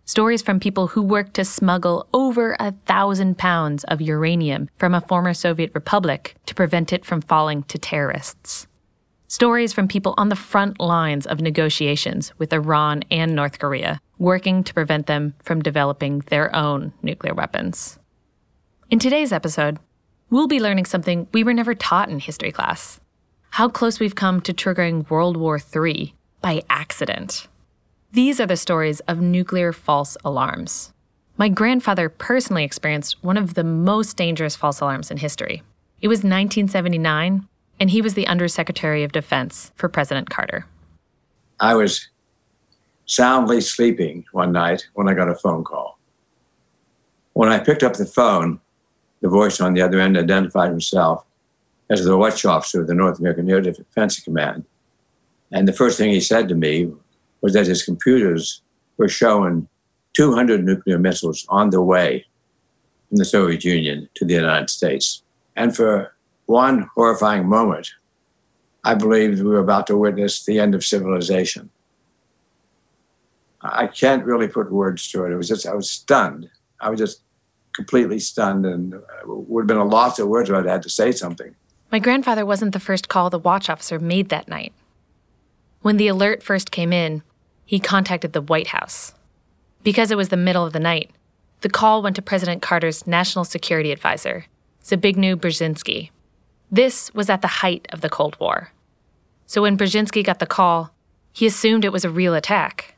Stories 0.04 0.42
from 0.42 0.58
people 0.58 0.88
who 0.88 1.00
worked 1.00 1.34
to 1.34 1.44
smuggle 1.44 2.08
over 2.12 2.56
a 2.58 2.72
thousand 2.86 3.38
pounds 3.38 3.84
of 3.84 4.00
uranium 4.00 4.68
from 4.76 4.94
a 4.94 5.00
former 5.00 5.32
Soviet 5.32 5.70
republic 5.74 6.34
to 6.46 6.56
prevent 6.56 6.92
it 6.92 7.04
from 7.04 7.20
falling 7.20 7.62
to 7.64 7.78
terrorists. 7.78 8.66
Stories 9.28 9.72
from 9.72 9.86
people 9.86 10.14
on 10.18 10.28
the 10.28 10.36
front 10.36 10.80
lines 10.80 11.24
of 11.24 11.40
negotiations 11.40 12.32
with 12.38 12.52
Iran 12.52 13.04
and 13.12 13.34
North 13.34 13.60
Korea, 13.60 14.00
working 14.18 14.64
to 14.64 14.74
prevent 14.74 15.06
them 15.06 15.34
from 15.42 15.62
developing 15.62 16.18
their 16.26 16.54
own 16.54 16.92
nuclear 17.00 17.32
weapons. 17.32 17.98
In 18.90 18.98
today's 18.98 19.32
episode, 19.32 19.78
we'll 20.30 20.48
be 20.48 20.60
learning 20.60 20.86
something 20.86 21.28
we 21.32 21.44
were 21.44 21.54
never 21.54 21.74
taught 21.74 22.10
in 22.10 22.18
history 22.18 22.50
class 22.50 22.98
how 23.52 23.68
close 23.68 24.00
we've 24.00 24.14
come 24.14 24.40
to 24.40 24.54
triggering 24.54 25.08
World 25.10 25.36
War 25.36 25.60
III 25.60 26.14
by 26.40 26.62
accident. 26.70 27.48
These 28.10 28.40
are 28.40 28.46
the 28.46 28.56
stories 28.56 29.00
of 29.00 29.20
nuclear 29.20 29.74
false 29.74 30.16
alarms. 30.24 30.94
My 31.36 31.50
grandfather 31.50 32.08
personally 32.08 32.64
experienced 32.64 33.22
one 33.22 33.36
of 33.36 33.52
the 33.52 33.62
most 33.62 34.16
dangerous 34.16 34.56
false 34.56 34.80
alarms 34.80 35.10
in 35.10 35.18
history. 35.18 35.62
It 36.00 36.08
was 36.08 36.20
1979 36.20 37.46
and 37.78 37.90
he 37.90 38.00
was 38.00 38.14
the 38.14 38.26
Undersecretary 38.26 39.04
of 39.04 39.12
Defense 39.12 39.70
for 39.74 39.90
President 39.90 40.30
Carter. 40.30 40.64
I 41.60 41.74
was 41.74 42.08
soundly 43.04 43.60
sleeping 43.60 44.24
one 44.32 44.52
night 44.52 44.88
when 44.94 45.10
I 45.10 45.14
got 45.14 45.28
a 45.28 45.34
phone 45.34 45.62
call. 45.62 45.98
When 47.34 47.50
I 47.50 47.58
picked 47.58 47.82
up 47.82 47.94
the 47.94 48.06
phone, 48.06 48.60
the 49.20 49.28
voice 49.28 49.60
on 49.60 49.74
the 49.74 49.82
other 49.82 50.00
end 50.00 50.16
identified 50.16 50.70
himself 50.70 51.26
as 51.92 52.04
the 52.04 52.16
watch 52.16 52.44
officer 52.44 52.80
of 52.80 52.86
the 52.86 52.94
North 52.94 53.18
American 53.18 53.50
Air 53.50 53.60
Defense 53.60 54.18
Command. 54.20 54.64
And 55.50 55.68
the 55.68 55.72
first 55.72 55.98
thing 55.98 56.10
he 56.10 56.20
said 56.20 56.48
to 56.48 56.54
me 56.54 56.90
was 57.42 57.52
that 57.52 57.66
his 57.66 57.82
computers 57.82 58.62
were 58.96 59.08
showing 59.08 59.68
200 60.14 60.64
nuclear 60.64 60.98
missiles 60.98 61.44
on 61.48 61.70
the 61.70 61.82
way 61.82 62.24
from 63.08 63.18
the 63.18 63.24
Soviet 63.24 63.64
Union 63.64 64.08
to 64.14 64.24
the 64.24 64.34
United 64.34 64.70
States. 64.70 65.22
And 65.54 65.76
for 65.76 66.14
one 66.46 66.88
horrifying 66.94 67.46
moment, 67.46 67.90
I 68.84 68.94
believed 68.94 69.42
we 69.42 69.50
were 69.50 69.58
about 69.58 69.86
to 69.88 69.96
witness 69.96 70.44
the 70.44 70.58
end 70.58 70.74
of 70.74 70.84
civilization. 70.84 71.70
I 73.60 73.86
can't 73.86 74.24
really 74.24 74.48
put 74.48 74.72
words 74.72 75.10
to 75.10 75.24
it. 75.24 75.32
It 75.32 75.36
was 75.36 75.48
just, 75.48 75.66
I 75.66 75.74
was 75.74 75.90
stunned. 75.90 76.48
I 76.80 76.90
was 76.90 76.98
just 76.98 77.22
completely 77.74 78.18
stunned 78.18 78.66
and 78.66 78.94
would 79.24 79.62
have 79.62 79.68
been 79.68 79.76
a 79.76 79.84
loss 79.84 80.18
of 80.18 80.28
words 80.28 80.50
if 80.50 80.56
I'd 80.56 80.66
had 80.66 80.82
to 80.82 80.88
say 80.88 81.12
something. 81.12 81.54
My 81.92 81.98
grandfather 81.98 82.46
wasn't 82.46 82.72
the 82.72 82.80
first 82.80 83.10
call 83.10 83.28
the 83.28 83.38
watch 83.38 83.68
officer 83.68 83.98
made 83.98 84.30
that 84.30 84.48
night. 84.48 84.72
When 85.82 85.98
the 85.98 86.08
alert 86.08 86.42
first 86.42 86.70
came 86.70 86.90
in, 86.90 87.22
he 87.66 87.78
contacted 87.78 88.32
the 88.32 88.40
White 88.40 88.68
House. 88.68 89.12
Because 89.82 90.10
it 90.10 90.16
was 90.16 90.30
the 90.30 90.38
middle 90.38 90.64
of 90.64 90.72
the 90.72 90.80
night, 90.80 91.10
the 91.60 91.68
call 91.68 92.02
went 92.02 92.16
to 92.16 92.22
President 92.22 92.62
Carter's 92.62 93.06
national 93.06 93.44
security 93.44 93.92
advisor, 93.92 94.46
Zbigniew 94.82 95.36
Brzezinski. 95.36 96.08
This 96.70 97.12
was 97.12 97.28
at 97.28 97.42
the 97.42 97.60
height 97.60 97.86
of 97.92 98.00
the 98.00 98.08
Cold 98.08 98.40
War. 98.40 98.72
So 99.44 99.60
when 99.60 99.76
Brzezinski 99.76 100.24
got 100.24 100.38
the 100.38 100.46
call, 100.46 100.94
he 101.34 101.46
assumed 101.46 101.84
it 101.84 101.92
was 101.92 102.06
a 102.06 102.10
real 102.10 102.34
attack. 102.34 102.94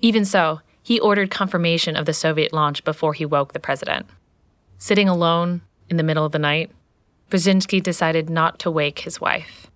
Even 0.00 0.24
so, 0.24 0.60
he 0.82 0.98
ordered 0.98 1.30
confirmation 1.30 1.94
of 1.94 2.06
the 2.06 2.14
Soviet 2.14 2.54
launch 2.54 2.84
before 2.84 3.12
he 3.12 3.26
woke 3.26 3.52
the 3.52 3.60
president. 3.60 4.06
Sitting 4.78 5.10
alone 5.10 5.60
in 5.90 5.98
the 5.98 6.02
middle 6.02 6.24
of 6.24 6.32
the 6.32 6.38
night, 6.38 6.70
Brzezinski 7.30 7.80
decided 7.80 8.28
not 8.28 8.58
to 8.58 8.70
wake 8.70 9.00
his 9.00 9.20
wife. 9.20 9.68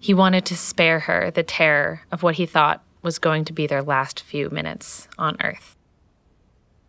He 0.00 0.14
wanted 0.14 0.46
to 0.46 0.56
spare 0.56 1.00
her 1.00 1.30
the 1.30 1.42
terror 1.42 2.00
of 2.10 2.22
what 2.22 2.36
he 2.36 2.46
thought 2.46 2.82
was 3.02 3.18
going 3.18 3.44
to 3.44 3.52
be 3.52 3.66
their 3.66 3.82
last 3.82 4.20
few 4.20 4.48
minutes 4.50 5.06
on 5.18 5.36
Earth. 5.42 5.76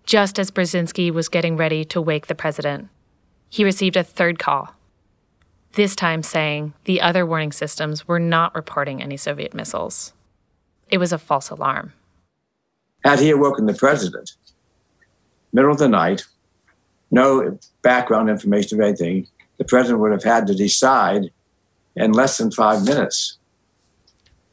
Just 0.06 0.40
as 0.40 0.52
Brzezinski 0.52 1.12
was 1.12 1.28
getting 1.28 1.58
ready 1.58 1.84
to 1.86 2.02
wake 2.02 2.28
the 2.28 2.36
president, 2.36 2.88
he 3.50 3.64
received 3.64 3.98
a 3.98 4.04
third 4.04 4.40
call, 4.40 4.74
this 5.74 5.96
time 5.96 6.24
saying 6.24 6.74
the 6.86 7.02
other 7.02 7.26
warning 7.26 7.52
systems 7.52 8.08
were 8.08 8.20
not 8.20 8.56
reporting 8.56 9.04
any 9.04 9.18
Soviet 9.18 9.54
missiles. 9.54 10.14
It 10.90 10.98
was 10.98 11.12
a 11.12 11.18
false 11.18 11.50
alarm. 11.50 11.94
Had 13.04 13.20
he 13.20 13.30
awoken 13.30 13.66
the 13.66 13.74
president, 13.74 14.32
middle 15.54 15.72
of 15.72 15.78
the 15.78 15.88
night, 15.88 16.26
no 17.12 17.58
background 17.82 18.30
information 18.30 18.80
of 18.80 18.88
anything, 18.88 19.28
the 19.60 19.66
president 19.66 20.00
would 20.00 20.12
have 20.12 20.24
had 20.24 20.48
to 20.48 20.56
decide 20.56 21.32
in 21.96 22.14
less 22.14 22.38
than 22.38 22.50
five 22.50 22.84
minutes 22.84 23.38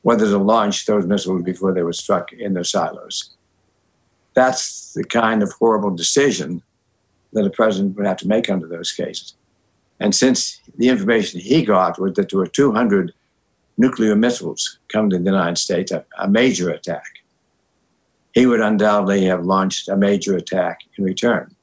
whether 0.03 0.27
to 0.27 0.39
launch 0.39 0.85
those 0.85 1.07
missiles 1.07 1.43
before 1.43 1.73
they 1.73 1.83
were 1.83 1.93
struck 1.93 2.33
in 2.33 2.55
their 2.55 2.65
silos. 2.65 3.31
That's 4.35 4.93
the 4.93 5.05
kind 5.05 5.43
of 5.43 5.53
horrible 5.53 5.91
decision 5.91 6.63
that 7.33 7.47
a 7.47 7.51
president 7.51 7.97
would 7.97 8.07
have 8.07 8.19
to 8.19 8.29
make 8.29 8.51
under 8.51 8.67
those 8.67 8.93
cases. 8.93 9.35
And 9.99 10.15
since 10.15 10.61
the 10.77 10.89
information 10.89 11.41
he 11.41 11.63
got 11.63 11.99
was 11.99 12.15
that 12.15 12.31
there 12.31 12.39
were 12.39 12.47
200 12.47 13.15
nuclear 13.79 14.15
missiles 14.15 14.79
coming 14.89 15.11
to 15.11 15.19
the 15.19 15.25
United 15.25 15.59
States, 15.59 15.91
a, 15.91 16.05
a 16.19 16.29
major 16.29 16.71
attack, 16.71 17.23
he 18.33 18.47
would 18.47 18.61
undoubtedly 18.61 19.25
have 19.25 19.45
launched 19.45 19.89
a 19.89 19.97
major 19.97 20.37
attack 20.37 20.81
in 20.99 21.05
return. 21.05 21.55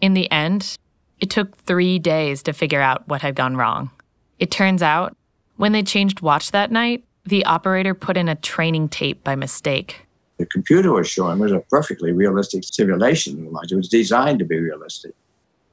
In 0.00 0.14
the 0.14 0.30
end, 0.30 0.76
it 1.20 1.30
took 1.30 1.56
three 1.58 1.98
days 1.98 2.42
to 2.44 2.52
figure 2.52 2.80
out 2.80 3.06
what 3.08 3.22
had 3.22 3.34
gone 3.34 3.56
wrong. 3.56 3.90
It 4.38 4.50
turns 4.50 4.82
out, 4.82 5.16
when 5.56 5.72
they 5.72 5.82
changed 5.82 6.22
watch 6.22 6.50
that 6.50 6.72
night, 6.72 7.04
the 7.24 7.44
operator 7.44 7.94
put 7.94 8.16
in 8.16 8.28
a 8.28 8.34
training 8.34 8.88
tape 8.88 9.22
by 9.22 9.36
mistake. 9.36 10.06
The 10.38 10.46
computer 10.46 10.92
was 10.92 11.06
showing 11.06 11.38
was 11.38 11.52
a 11.52 11.60
perfectly 11.70 12.12
realistic 12.12 12.64
simulation. 12.64 13.46
It 13.46 13.74
was 13.76 13.88
designed 13.88 14.38
to 14.38 14.46
be 14.46 14.58
realistic. 14.58 15.14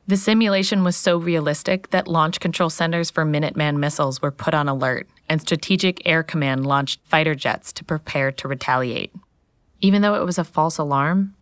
The 0.07 0.17
simulation 0.17 0.83
was 0.83 0.95
so 0.95 1.17
realistic 1.17 1.89
that 1.91 2.07
launch 2.07 2.39
control 2.39 2.69
centers 2.69 3.09
for 3.09 3.25
Minuteman 3.25 3.77
missiles 3.77 4.21
were 4.21 4.31
put 4.31 4.53
on 4.53 4.67
alert, 4.67 5.07
and 5.29 5.41
Strategic 5.41 6.01
Air 6.05 6.23
Command 6.23 6.65
launched 6.65 6.99
fighter 7.03 7.35
jets 7.35 7.71
to 7.73 7.83
prepare 7.83 8.31
to 8.33 8.47
retaliate. 8.47 9.13
Even 9.79 10.01
though 10.01 10.15
it 10.15 10.25
was 10.25 10.37
a 10.37 10.43
false 10.43 10.77
alarm, 10.77 11.33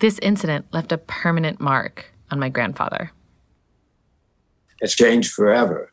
this 0.00 0.18
incident 0.20 0.66
left 0.72 0.92
a 0.92 0.98
permanent 0.98 1.60
mark 1.60 2.12
on 2.30 2.38
my 2.40 2.48
grandfather. 2.48 3.12
It's 4.80 4.94
changed 4.94 5.32
forever 5.32 5.92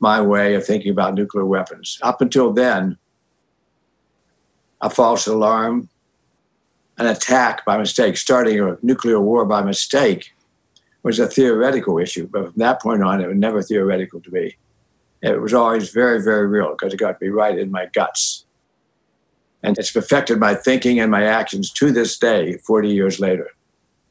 my 0.00 0.20
way 0.20 0.54
of 0.54 0.64
thinking 0.64 0.92
about 0.92 1.14
nuclear 1.14 1.44
weapons. 1.44 1.98
Up 2.02 2.20
until 2.20 2.52
then, 2.52 2.98
a 4.80 4.90
false 4.90 5.26
alarm, 5.26 5.88
an 6.98 7.06
attack 7.06 7.64
by 7.64 7.78
mistake, 7.78 8.16
starting 8.16 8.60
a 8.60 8.78
nuclear 8.82 9.20
war 9.20 9.44
by 9.44 9.62
mistake 9.62 10.34
was 11.02 11.18
a 11.18 11.26
theoretical 11.26 11.98
issue. 11.98 12.28
But 12.30 12.52
from 12.52 12.54
that 12.56 12.80
point 12.80 13.02
on, 13.02 13.20
it 13.20 13.28
was 13.28 13.36
never 13.36 13.62
theoretical 13.62 14.20
to 14.20 14.30
me. 14.30 14.56
It 15.20 15.40
was 15.40 15.54
always 15.54 15.90
very, 15.90 16.22
very 16.22 16.46
real 16.46 16.70
because 16.70 16.94
it 16.94 16.98
got 16.98 17.18
be 17.18 17.28
right 17.28 17.58
in 17.58 17.70
my 17.70 17.86
guts. 17.92 18.44
And 19.62 19.76
it's 19.76 19.94
affected 19.96 20.38
my 20.38 20.54
thinking 20.54 21.00
and 21.00 21.10
my 21.10 21.24
actions 21.24 21.72
to 21.72 21.90
this 21.90 22.16
day, 22.16 22.58
40 22.58 22.88
years 22.88 23.18
later. 23.18 23.48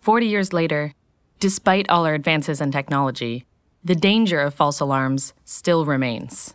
40 0.02 0.28
years 0.28 0.52
later, 0.52 0.94
despite 1.40 1.90
all 1.90 2.06
our 2.06 2.14
advances 2.14 2.60
in 2.60 2.72
technology, 2.72 3.47
the 3.88 3.96
danger 3.96 4.42
of 4.42 4.54
false 4.54 4.82
alarms 4.82 5.34
still 5.46 5.86
remains. 5.86 6.54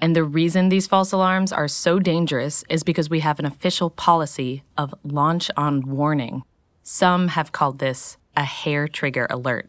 And 0.00 0.16
the 0.16 0.24
reason 0.24 0.70
these 0.70 0.86
false 0.86 1.12
alarms 1.12 1.52
are 1.52 1.68
so 1.68 1.98
dangerous 1.98 2.64
is 2.70 2.82
because 2.82 3.10
we 3.10 3.20
have 3.20 3.38
an 3.38 3.44
official 3.44 3.90
policy 3.90 4.62
of 4.78 4.94
launch 5.04 5.50
on 5.54 5.82
warning. 5.82 6.44
Some 6.82 7.28
have 7.28 7.52
called 7.52 7.78
this 7.78 8.16
a 8.34 8.44
hair 8.44 8.88
trigger 8.88 9.26
alert. 9.28 9.68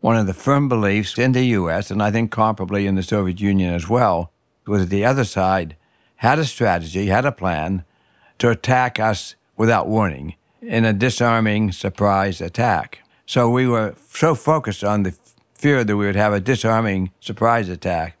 One 0.00 0.16
of 0.16 0.26
the 0.26 0.32
firm 0.32 0.70
beliefs 0.70 1.18
in 1.18 1.32
the 1.32 1.44
US, 1.58 1.90
and 1.90 2.02
I 2.02 2.10
think 2.10 2.32
comparably 2.32 2.86
in 2.86 2.94
the 2.94 3.02
Soviet 3.02 3.42
Union 3.42 3.74
as 3.74 3.90
well, 3.90 4.32
was 4.66 4.80
that 4.80 4.90
the 4.90 5.04
other 5.04 5.24
side 5.24 5.76
had 6.16 6.38
a 6.38 6.46
strategy, 6.46 7.06
had 7.06 7.26
a 7.26 7.32
plan 7.32 7.84
to 8.38 8.48
attack 8.48 8.98
us 8.98 9.36
without 9.58 9.86
warning 9.86 10.36
in 10.62 10.86
a 10.86 10.94
disarming 10.94 11.72
surprise 11.72 12.40
attack. 12.40 13.00
So 13.30 13.48
we 13.48 13.68
were 13.68 13.94
so 14.12 14.34
focused 14.34 14.82
on 14.82 15.04
the 15.04 15.14
fear 15.54 15.84
that 15.84 15.96
we 15.96 16.04
would 16.04 16.16
have 16.16 16.32
a 16.32 16.40
disarming 16.40 17.12
surprise 17.20 17.68
attack 17.68 18.16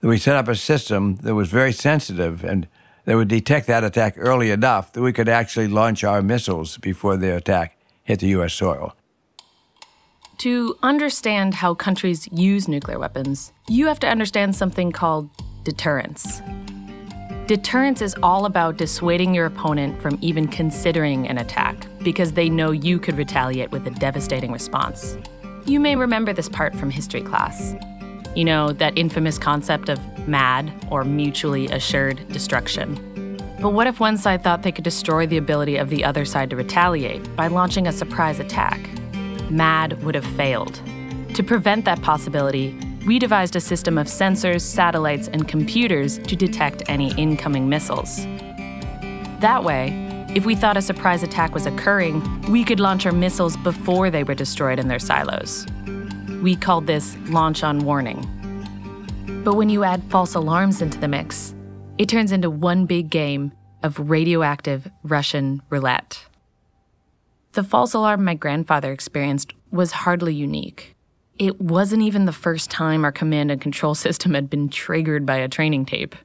that 0.00 0.08
we 0.08 0.16
set 0.16 0.36
up 0.36 0.48
a 0.48 0.56
system 0.56 1.16
that 1.16 1.34
was 1.34 1.50
very 1.50 1.70
sensitive 1.70 2.42
and 2.42 2.66
that 3.04 3.14
would 3.14 3.28
detect 3.28 3.66
that 3.66 3.84
attack 3.84 4.14
early 4.16 4.50
enough 4.50 4.94
that 4.94 5.02
we 5.02 5.12
could 5.12 5.28
actually 5.28 5.68
launch 5.68 6.02
our 6.02 6.22
missiles 6.22 6.78
before 6.78 7.18
the 7.18 7.36
attack 7.36 7.76
hit 8.04 8.20
the 8.20 8.28
U.S. 8.28 8.54
soil. 8.54 8.96
To 10.38 10.78
understand 10.82 11.52
how 11.52 11.74
countries 11.74 12.26
use 12.32 12.68
nuclear 12.68 12.98
weapons, 12.98 13.52
you 13.68 13.86
have 13.86 14.00
to 14.00 14.08
understand 14.08 14.56
something 14.56 14.92
called 14.92 15.28
deterrence. 15.62 16.40
Deterrence 17.46 18.02
is 18.02 18.16
all 18.24 18.44
about 18.44 18.76
dissuading 18.76 19.32
your 19.32 19.46
opponent 19.46 20.02
from 20.02 20.18
even 20.20 20.48
considering 20.48 21.28
an 21.28 21.38
attack 21.38 21.86
because 22.02 22.32
they 22.32 22.48
know 22.48 22.72
you 22.72 22.98
could 22.98 23.16
retaliate 23.16 23.70
with 23.70 23.86
a 23.86 23.90
devastating 23.90 24.50
response. 24.50 25.16
You 25.64 25.78
may 25.78 25.94
remember 25.94 26.32
this 26.32 26.48
part 26.48 26.74
from 26.74 26.90
history 26.90 27.22
class. 27.22 27.76
You 28.34 28.44
know, 28.44 28.72
that 28.72 28.98
infamous 28.98 29.38
concept 29.38 29.88
of 29.88 30.00
MAD, 30.26 30.72
or 30.90 31.04
mutually 31.04 31.68
assured 31.68 32.26
destruction. 32.32 33.38
But 33.60 33.70
what 33.70 33.86
if 33.86 34.00
one 34.00 34.18
side 34.18 34.42
thought 34.42 34.64
they 34.64 34.72
could 34.72 34.82
destroy 34.82 35.24
the 35.24 35.36
ability 35.36 35.76
of 35.76 35.88
the 35.88 36.02
other 36.02 36.24
side 36.24 36.50
to 36.50 36.56
retaliate 36.56 37.36
by 37.36 37.46
launching 37.46 37.86
a 37.86 37.92
surprise 37.92 38.40
attack? 38.40 38.80
MAD 39.50 40.02
would 40.02 40.16
have 40.16 40.26
failed. 40.34 40.80
To 41.34 41.44
prevent 41.44 41.84
that 41.84 42.02
possibility, 42.02 42.76
we 43.06 43.20
devised 43.20 43.54
a 43.54 43.60
system 43.60 43.96
of 43.96 44.08
sensors, 44.08 44.62
satellites, 44.62 45.28
and 45.28 45.46
computers 45.46 46.18
to 46.18 46.34
detect 46.34 46.82
any 46.88 47.14
incoming 47.14 47.68
missiles. 47.68 48.26
That 49.40 49.62
way, 49.62 49.92
if 50.34 50.44
we 50.44 50.56
thought 50.56 50.76
a 50.76 50.82
surprise 50.82 51.22
attack 51.22 51.54
was 51.54 51.66
occurring, 51.66 52.20
we 52.50 52.64
could 52.64 52.80
launch 52.80 53.06
our 53.06 53.12
missiles 53.12 53.56
before 53.58 54.10
they 54.10 54.24
were 54.24 54.34
destroyed 54.34 54.80
in 54.80 54.88
their 54.88 54.98
silos. 54.98 55.66
We 56.42 56.56
called 56.56 56.88
this 56.88 57.16
launch 57.28 57.62
on 57.62 57.78
warning. 57.78 58.20
But 59.44 59.54
when 59.54 59.70
you 59.70 59.84
add 59.84 60.02
false 60.10 60.34
alarms 60.34 60.82
into 60.82 60.98
the 60.98 61.06
mix, 61.06 61.54
it 61.98 62.08
turns 62.08 62.32
into 62.32 62.50
one 62.50 62.86
big 62.86 63.08
game 63.08 63.52
of 63.84 64.10
radioactive 64.10 64.90
Russian 65.04 65.62
roulette. 65.70 66.26
The 67.52 67.62
false 67.62 67.94
alarm 67.94 68.24
my 68.24 68.34
grandfather 68.34 68.90
experienced 68.90 69.52
was 69.70 69.92
hardly 69.92 70.34
unique. 70.34 70.95
It 71.38 71.60
wasn't 71.60 72.02
even 72.02 72.24
the 72.24 72.32
first 72.32 72.70
time 72.70 73.04
our 73.04 73.12
command 73.12 73.50
and 73.50 73.60
control 73.60 73.94
system 74.06 74.34
had 74.34 74.50
been 74.50 74.68
triggered 74.68 75.26
by 75.26 75.36
a 75.36 75.48
training 75.48 75.86
tape. 75.86 76.16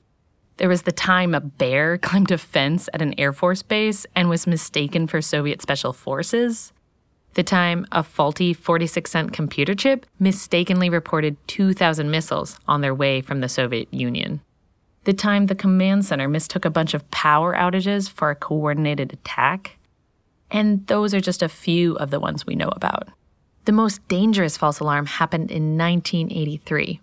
There 0.57 0.69
was 0.69 0.83
the 0.83 0.91
time 0.91 1.33
a 1.33 1.39
bear 1.39 1.97
climbed 1.97 2.31
a 2.31 2.37
fence 2.37 2.89
at 2.93 3.01
an 3.01 3.15
Air 3.17 3.33
Force 3.33 3.63
base 3.63 4.05
and 4.15 4.29
was 4.29 4.47
mistaken 4.47 5.07
for 5.07 5.21
Soviet 5.21 5.61
Special 5.61 5.93
Forces. 5.93 6.71
The 7.33 7.43
time 7.43 7.87
a 7.91 8.03
faulty 8.03 8.53
46 8.53 9.09
cent 9.09 9.33
computer 9.33 9.73
chip 9.73 10.05
mistakenly 10.19 10.89
reported 10.89 11.37
2,000 11.47 12.11
missiles 12.11 12.59
on 12.67 12.81
their 12.81 12.93
way 12.93 13.21
from 13.21 13.39
the 13.39 13.47
Soviet 13.47 13.91
Union. 13.93 14.41
The 15.05 15.13
time 15.13 15.47
the 15.47 15.55
command 15.55 16.05
center 16.05 16.27
mistook 16.27 16.65
a 16.65 16.69
bunch 16.69 16.93
of 16.93 17.09
power 17.09 17.55
outages 17.55 18.09
for 18.09 18.29
a 18.29 18.35
coordinated 18.35 19.13
attack. 19.13 19.77
And 20.51 20.85
those 20.87 21.13
are 21.13 21.21
just 21.21 21.41
a 21.41 21.49
few 21.49 21.95
of 21.95 22.11
the 22.11 22.19
ones 22.19 22.45
we 22.45 22.55
know 22.55 22.69
about. 22.75 23.07
The 23.65 23.71
most 23.71 24.05
dangerous 24.07 24.57
false 24.57 24.79
alarm 24.79 25.05
happened 25.05 25.51
in 25.51 25.77
1983, 25.77 26.99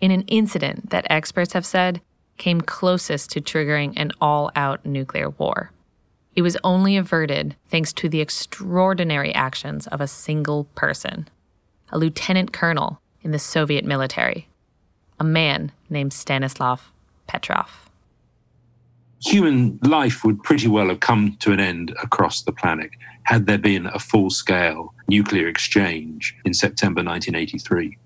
in 0.00 0.10
an 0.10 0.22
incident 0.22 0.90
that 0.90 1.06
experts 1.08 1.52
have 1.52 1.64
said 1.64 2.00
came 2.38 2.60
closest 2.60 3.30
to 3.30 3.40
triggering 3.40 3.92
an 3.96 4.12
all 4.20 4.50
out 4.56 4.84
nuclear 4.84 5.30
war. 5.30 5.70
It 6.34 6.42
was 6.42 6.58
only 6.62 6.96
averted 6.96 7.56
thanks 7.70 7.92
to 7.94 8.08
the 8.08 8.20
extraordinary 8.20 9.34
actions 9.34 9.86
of 9.86 10.00
a 10.00 10.08
single 10.08 10.64
person, 10.74 11.28
a 11.90 11.98
lieutenant 11.98 12.52
colonel 12.52 13.00
in 13.22 13.30
the 13.30 13.38
Soviet 13.38 13.84
military, 13.84 14.48
a 15.18 15.24
man 15.24 15.72
named 15.88 16.12
Stanislav 16.12 16.92
Petrov. 17.26 17.85
Human 19.26 19.80
life 19.82 20.24
would 20.24 20.40
pretty 20.44 20.68
well 20.68 20.88
have 20.88 21.00
come 21.00 21.36
to 21.40 21.50
an 21.50 21.58
end 21.58 21.92
across 22.00 22.42
the 22.42 22.52
planet 22.52 22.90
had 23.24 23.46
there 23.46 23.58
been 23.58 23.86
a 23.86 23.98
full 23.98 24.30
scale 24.30 24.94
nuclear 25.08 25.48
exchange 25.48 26.36
in 26.44 26.54
September 26.54 27.02
1983. 27.02 27.98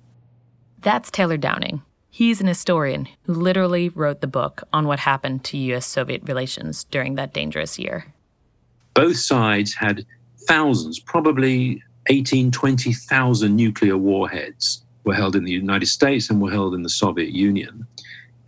That's 0.80 1.10
Taylor 1.10 1.36
Downing. 1.36 1.82
He's 2.08 2.40
an 2.40 2.46
historian 2.46 3.06
who 3.24 3.34
literally 3.34 3.90
wrote 3.90 4.22
the 4.22 4.26
book 4.26 4.62
on 4.72 4.86
what 4.86 5.00
happened 5.00 5.44
to 5.44 5.58
US 5.58 5.84
Soviet 5.84 6.22
relations 6.24 6.84
during 6.84 7.16
that 7.16 7.34
dangerous 7.34 7.78
year. 7.78 8.06
Both 8.94 9.18
sides 9.18 9.74
had 9.74 10.06
thousands, 10.48 10.98
probably 10.98 11.82
18, 12.06 12.50
20,000 12.50 13.54
nuclear 13.54 13.98
warheads 13.98 14.84
were 15.04 15.14
held 15.14 15.36
in 15.36 15.44
the 15.44 15.52
United 15.52 15.86
States 15.86 16.30
and 16.30 16.40
were 16.40 16.50
held 16.50 16.72
in 16.72 16.82
the 16.82 16.88
Soviet 16.88 17.28
Union. 17.28 17.86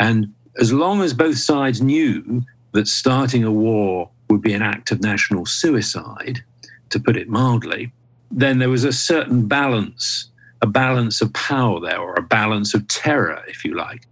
And 0.01 0.33
as 0.59 0.73
long 0.73 1.03
as 1.03 1.13
both 1.13 1.37
sides 1.37 1.83
knew 1.83 2.43
that 2.73 2.89
starting 2.89 3.45
a 3.45 3.53
war 3.53 4.11
would 4.29 4.43
be 4.43 4.55
an 4.55 4.63
act 4.63 4.91
of 4.91 5.01
national 5.01 5.47
suicide, 5.47 6.43
to 6.93 7.01
put 7.01 7.17
it 7.17 7.29
mildly, 7.29 7.93
then 8.31 8.59
there 8.59 8.71
was 8.71 8.85
a 8.85 8.93
certain 8.93 9.49
balance, 9.49 10.31
a 10.61 10.67
balance 10.67 11.21
of 11.21 11.33
power 11.33 11.81
there, 11.81 11.99
or 11.99 12.15
a 12.15 12.23
balance 12.23 12.75
of 12.75 12.87
terror, 12.89 13.43
if 13.49 13.65
you 13.65 13.75
like. 13.75 14.07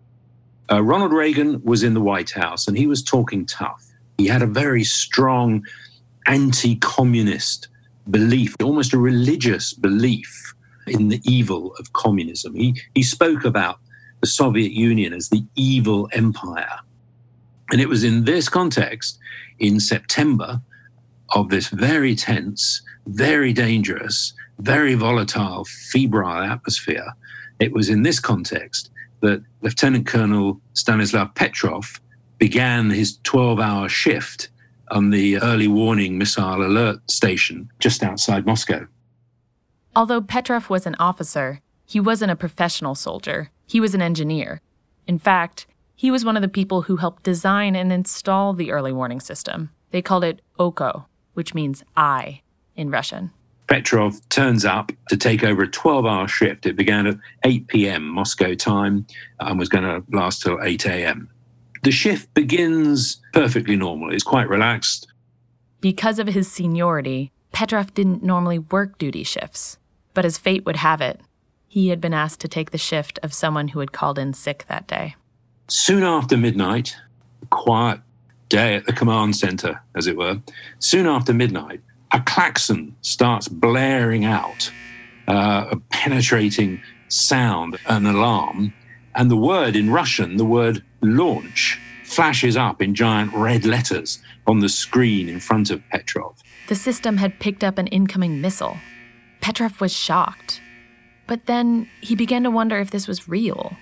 Uh, 0.70 0.82
Ronald 0.82 1.12
Reagan 1.12 1.62
was 1.62 1.82
in 1.82 1.94
the 1.94 2.00
White 2.00 2.30
House 2.30 2.68
and 2.68 2.76
he 2.76 2.86
was 2.86 3.02
talking 3.02 3.46
tough. 3.46 3.84
He 4.18 4.26
had 4.26 4.42
a 4.42 4.46
very 4.46 4.84
strong 4.84 5.64
anti 6.26 6.76
communist 6.76 7.68
belief, 8.10 8.54
almost 8.62 8.92
a 8.92 8.98
religious 8.98 9.72
belief 9.72 10.54
in 10.86 11.08
the 11.08 11.20
evil 11.24 11.74
of 11.78 11.92
communism. 11.92 12.54
He, 12.54 12.80
he 12.94 13.02
spoke 13.02 13.44
about 13.44 13.78
the 14.20 14.26
Soviet 14.26 14.72
Union 14.72 15.12
as 15.12 15.28
the 15.28 15.44
evil 15.56 16.08
empire. 16.12 16.78
And 17.70 17.80
it 17.80 17.88
was 17.88 18.04
in 18.04 18.24
this 18.24 18.48
context, 18.48 19.18
in 19.58 19.80
September, 19.80 20.60
of 21.34 21.48
this 21.48 21.68
very 21.68 22.14
tense, 22.14 22.82
very 23.06 23.52
dangerous, 23.52 24.32
very 24.58 24.94
volatile, 24.94 25.64
febrile 25.64 26.42
atmosphere. 26.42 27.14
It 27.60 27.72
was 27.72 27.88
in 27.88 28.02
this 28.02 28.18
context 28.18 28.90
that 29.20 29.42
Lieutenant 29.62 30.06
Colonel 30.06 30.60
Stanislav 30.74 31.34
Petrov 31.34 32.00
began 32.38 32.90
his 32.90 33.18
12 33.22 33.60
hour 33.60 33.88
shift 33.88 34.48
on 34.90 35.10
the 35.10 35.38
early 35.38 35.68
warning 35.68 36.18
missile 36.18 36.64
alert 36.64 37.08
station 37.10 37.70
just 37.78 38.02
outside 38.02 38.46
Moscow. 38.46 38.86
Although 39.94 40.20
Petrov 40.20 40.70
was 40.70 40.86
an 40.86 40.96
officer, 40.98 41.60
he 41.84 42.00
wasn't 42.00 42.30
a 42.30 42.36
professional 42.36 42.94
soldier. 42.94 43.50
He 43.66 43.80
was 43.80 43.94
an 43.94 44.02
engineer. 44.02 44.60
In 45.06 45.18
fact, 45.18 45.66
he 46.00 46.10
was 46.10 46.24
one 46.24 46.34
of 46.34 46.40
the 46.40 46.48
people 46.48 46.80
who 46.80 46.96
helped 46.96 47.24
design 47.24 47.76
and 47.76 47.92
install 47.92 48.54
the 48.54 48.70
early 48.72 48.90
warning 48.90 49.20
system. 49.20 49.68
They 49.90 50.00
called 50.00 50.24
it 50.24 50.40
OKO, 50.58 51.04
which 51.34 51.52
means 51.52 51.84
eye 51.94 52.40
in 52.74 52.90
Russian. 52.90 53.32
Petrov 53.66 54.26
turns 54.30 54.64
up 54.64 54.92
to 55.10 55.18
take 55.18 55.44
over 55.44 55.64
a 55.64 55.68
12 55.68 56.06
hour 56.06 56.26
shift. 56.26 56.64
It 56.64 56.74
began 56.74 57.06
at 57.06 57.18
8 57.44 57.66
p.m. 57.66 58.08
Moscow 58.08 58.54
time 58.54 59.06
and 59.40 59.58
was 59.58 59.68
going 59.68 59.84
to 59.84 60.02
last 60.10 60.40
till 60.40 60.58
8 60.62 60.86
a.m. 60.86 61.28
The 61.82 61.90
shift 61.90 62.32
begins 62.32 63.20
perfectly 63.34 63.76
normal, 63.76 64.10
it's 64.10 64.24
quite 64.24 64.48
relaxed. 64.48 65.06
Because 65.82 66.18
of 66.18 66.28
his 66.28 66.50
seniority, 66.50 67.30
Petrov 67.52 67.92
didn't 67.92 68.22
normally 68.22 68.58
work 68.58 68.96
duty 68.96 69.22
shifts. 69.22 69.76
But 70.14 70.24
as 70.24 70.38
fate 70.38 70.64
would 70.64 70.76
have 70.76 71.02
it, 71.02 71.20
he 71.68 71.90
had 71.90 72.00
been 72.00 72.14
asked 72.14 72.40
to 72.40 72.48
take 72.48 72.70
the 72.70 72.78
shift 72.78 73.18
of 73.22 73.34
someone 73.34 73.68
who 73.68 73.80
had 73.80 73.92
called 73.92 74.18
in 74.18 74.32
sick 74.32 74.64
that 74.66 74.86
day. 74.86 75.14
Soon 75.70 76.02
after 76.02 76.36
midnight, 76.36 76.96
quiet 77.50 78.00
day 78.48 78.74
at 78.74 78.86
the 78.86 78.92
command 78.92 79.36
center, 79.36 79.80
as 79.94 80.08
it 80.08 80.16
were, 80.16 80.40
soon 80.80 81.06
after 81.06 81.32
midnight, 81.32 81.80
a 82.10 82.20
klaxon 82.20 82.96
starts 83.02 83.46
blaring 83.46 84.24
out, 84.24 84.68
uh, 85.28 85.66
a 85.70 85.76
penetrating 85.90 86.82
sound, 87.06 87.78
an 87.86 88.04
alarm, 88.04 88.72
and 89.14 89.30
the 89.30 89.36
word 89.36 89.76
in 89.76 89.90
Russian, 89.90 90.38
the 90.38 90.44
word 90.44 90.82
launch, 91.02 91.80
flashes 92.02 92.56
up 92.56 92.82
in 92.82 92.92
giant 92.92 93.32
red 93.32 93.64
letters 93.64 94.18
on 94.48 94.58
the 94.58 94.68
screen 94.68 95.28
in 95.28 95.38
front 95.38 95.70
of 95.70 95.88
Petrov. 95.90 96.36
The 96.66 96.74
system 96.74 97.16
had 97.18 97.38
picked 97.38 97.62
up 97.62 97.78
an 97.78 97.86
incoming 97.86 98.40
missile. 98.40 98.78
Petrov 99.40 99.80
was 99.80 99.92
shocked. 99.92 100.60
But 101.28 101.46
then 101.46 101.88
he 102.00 102.16
began 102.16 102.42
to 102.42 102.50
wonder 102.50 102.78
if 102.78 102.90
this 102.90 103.06
was 103.06 103.28
real. 103.28 103.76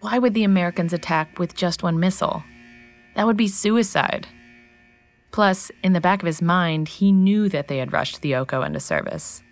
Why 0.00 0.18
would 0.18 0.34
the 0.34 0.44
Americans 0.44 0.92
attack 0.92 1.38
with 1.38 1.54
just 1.54 1.82
one 1.82 1.98
missile? 1.98 2.42
That 3.14 3.26
would 3.26 3.36
be 3.36 3.48
suicide. 3.48 4.26
Plus, 5.32 5.70
in 5.82 5.92
the 5.92 6.00
back 6.00 6.22
of 6.22 6.26
his 6.26 6.42
mind, 6.42 6.88
he 6.88 7.12
knew 7.12 7.48
that 7.48 7.68
they 7.68 7.78
had 7.78 7.92
rushed 7.92 8.22
the 8.22 8.34
Oko 8.34 8.62
into 8.62 8.80
service, 8.80 9.42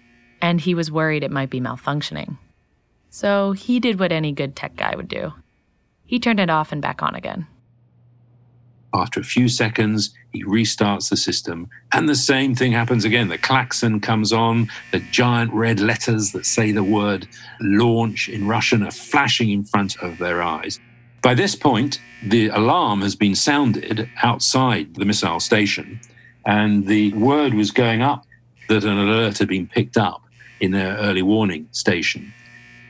and 0.41 0.61
he 0.61 0.75
was 0.75 0.91
worried 0.91 1.23
it 1.23 1.31
might 1.31 1.51
be 1.51 1.61
malfunctioning. 1.61 2.39
So 3.11 3.53
he 3.53 3.81
did 3.81 3.99
what 3.99 4.13
any 4.13 4.33
good 4.33 4.57
tech 4.57 4.77
guy 4.77 4.95
would 4.97 5.09
do 5.09 5.33
he 6.07 6.19
turned 6.21 6.41
it 6.41 6.51
off 6.51 6.73
and 6.73 6.83
back 6.83 7.03
on 7.03 7.15
again. 7.15 7.47
After 8.95 9.21
a 9.21 9.25
few 9.25 9.49
seconds, 9.49 10.15
he 10.35 10.45
restarts 10.45 11.09
the 11.09 11.17
system, 11.17 11.71
and 11.93 12.09
the 12.09 12.15
same 12.17 12.57
thing 12.57 12.73
happens 12.73 13.05
again. 13.05 13.29
The 13.29 13.39
klaxon 13.39 14.01
comes 14.01 14.33
on, 14.33 14.69
the 14.91 14.99
giant 15.13 15.53
red 15.53 15.79
letters 15.79 16.33
that 16.33 16.45
say 16.45 16.73
the 16.73 16.83
word 16.83 17.29
launch 17.61 18.29
in 18.29 18.49
Russian 18.49 18.83
are 18.83 18.91
flashing 18.91 19.53
in 19.53 19.65
front 19.65 19.97
of 20.03 20.19
their 20.19 20.43
eyes. 20.43 20.81
By 21.23 21.35
this 21.35 21.55
point, 21.55 22.01
the 22.25 22.49
alarm 22.49 23.01
has 23.03 23.15
been 23.15 23.37
sounded 23.37 24.11
outside 24.25 24.95
the 24.97 25.05
missile 25.05 25.39
station, 25.39 26.01
and 26.45 26.85
the 26.85 27.13
word 27.13 27.55
was 27.55 27.71
going 27.71 28.03
up 28.03 28.27
that 28.69 28.83
an 28.83 28.99
alert 28.99 29.39
had 29.39 29.49
been 29.49 29.69
picked 29.69 29.97
up 29.97 30.21
in 30.61 30.73
their 30.73 30.97
early 30.97 31.23
warning 31.23 31.69
station. 31.71 32.35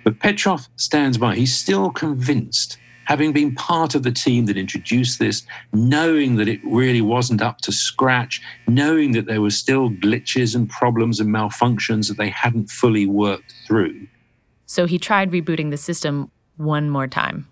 But 0.03 0.19
Petrov 0.19 0.67
stands 0.77 1.19
by. 1.19 1.37
He's 1.37 1.55
still 1.55 1.91
convinced, 1.91 2.79
having 3.07 3.33
been 3.33 3.55
part 3.55 3.95
of 3.95 4.03
the 4.03 4.11
team 4.11 4.47
that 4.47 4.57
introduced 4.57 5.19
this, 5.19 5.43
knowing 5.73 6.37
that 6.37 6.49
it 6.49 6.61
really 6.65 7.01
wasn't 7.01 7.43
up 7.43 7.59
to 7.63 7.73
scratch, 7.73 8.41
knowing 8.67 9.13
that 9.13 9.27
there 9.27 9.41
were 9.41 9.51
still 9.51 9.91
glitches 9.91 10.55
and 10.55 10.69
problems 10.69 11.21
and 11.21 11.29
malfunctions 11.29 12.09
that 12.09 12.17
they 12.17 12.31
hadn't 12.31 12.71
fully 12.71 13.07
worked 13.07 13.55
through. 13.67 14.07
So 14.67 14.87
he 14.87 14.99
tried 14.99 15.31
rebooting 15.31 15.71
the 15.71 15.77
system 15.77 16.31
one 16.57 16.91
more 16.91 17.07
time. 17.07 17.49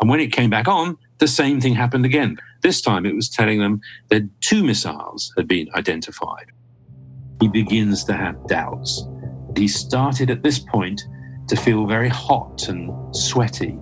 And 0.00 0.10
when 0.10 0.20
it 0.20 0.32
came 0.32 0.50
back 0.50 0.68
on, 0.68 0.98
the 1.18 1.28
same 1.28 1.60
thing 1.60 1.74
happened 1.74 2.04
again. 2.04 2.36
This 2.62 2.80
time 2.80 3.06
it 3.06 3.14
was 3.14 3.28
telling 3.28 3.60
them 3.60 3.80
that 4.08 4.22
two 4.40 4.64
missiles 4.64 5.32
had 5.36 5.46
been 5.46 5.68
identified. 5.74 6.46
He 7.40 7.48
begins 7.48 8.04
to 8.04 8.12
have 8.12 8.46
doubts. 8.46 9.06
He 9.56 9.68
started 9.68 10.30
at 10.30 10.42
this 10.42 10.58
point 10.58 11.02
to 11.48 11.56
feel 11.56 11.86
very 11.86 12.08
hot 12.08 12.68
and 12.68 12.90
sweaty. 13.14 13.78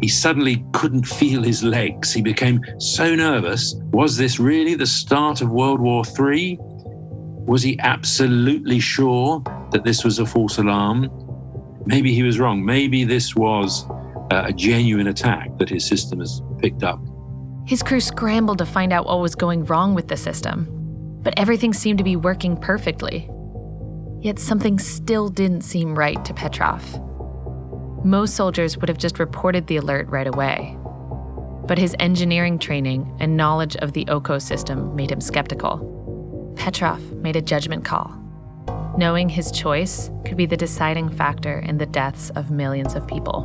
He 0.00 0.08
suddenly 0.08 0.64
couldn't 0.72 1.06
feel 1.06 1.42
his 1.42 1.62
legs. 1.62 2.12
He 2.12 2.22
became 2.22 2.60
so 2.78 3.14
nervous. 3.14 3.74
Was 3.92 4.16
this 4.16 4.38
really 4.38 4.74
the 4.74 4.86
start 4.86 5.40
of 5.40 5.50
World 5.50 5.80
War 5.80 6.04
III? 6.18 6.58
Was 6.60 7.62
he 7.62 7.78
absolutely 7.80 8.80
sure 8.80 9.42
that 9.72 9.84
this 9.84 10.04
was 10.04 10.18
a 10.18 10.26
false 10.26 10.58
alarm? 10.58 11.10
Maybe 11.86 12.14
he 12.14 12.22
was 12.22 12.38
wrong. 12.38 12.64
Maybe 12.64 13.04
this 13.04 13.34
was 13.34 13.88
uh, 14.30 14.44
a 14.46 14.52
genuine 14.52 15.06
attack 15.06 15.56
that 15.58 15.68
his 15.68 15.86
system 15.86 16.20
has 16.20 16.42
picked 16.58 16.82
up. 16.82 17.00
His 17.66 17.82
crew 17.82 18.00
scrambled 18.00 18.58
to 18.58 18.66
find 18.66 18.92
out 18.92 19.06
what 19.06 19.20
was 19.20 19.34
going 19.34 19.64
wrong 19.64 19.94
with 19.94 20.08
the 20.08 20.16
system, 20.16 20.66
but 21.22 21.34
everything 21.38 21.72
seemed 21.72 21.98
to 21.98 22.04
be 22.04 22.16
working 22.16 22.56
perfectly. 22.56 23.30
Yet 24.20 24.38
something 24.38 24.78
still 24.78 25.28
didn't 25.28 25.62
seem 25.62 25.94
right 25.94 26.22
to 26.24 26.34
Petrov. 26.34 26.82
Most 28.08 28.36
soldiers 28.36 28.78
would 28.78 28.88
have 28.88 28.96
just 28.96 29.18
reported 29.18 29.66
the 29.66 29.76
alert 29.76 30.08
right 30.08 30.26
away. 30.26 30.78
But 31.66 31.76
his 31.76 31.94
engineering 32.00 32.58
training 32.58 33.14
and 33.20 33.36
knowledge 33.36 33.76
of 33.76 33.92
the 33.92 34.06
Oko 34.08 34.38
system 34.38 34.96
made 34.96 35.12
him 35.12 35.20
skeptical. 35.20 36.54
Petrov 36.56 37.02
made 37.16 37.36
a 37.36 37.42
judgment 37.42 37.84
call, 37.84 38.10
knowing 38.96 39.28
his 39.28 39.52
choice 39.52 40.10
could 40.24 40.38
be 40.38 40.46
the 40.46 40.56
deciding 40.56 41.10
factor 41.10 41.58
in 41.58 41.76
the 41.76 41.84
deaths 41.84 42.30
of 42.30 42.50
millions 42.50 42.94
of 42.94 43.06
people. 43.06 43.44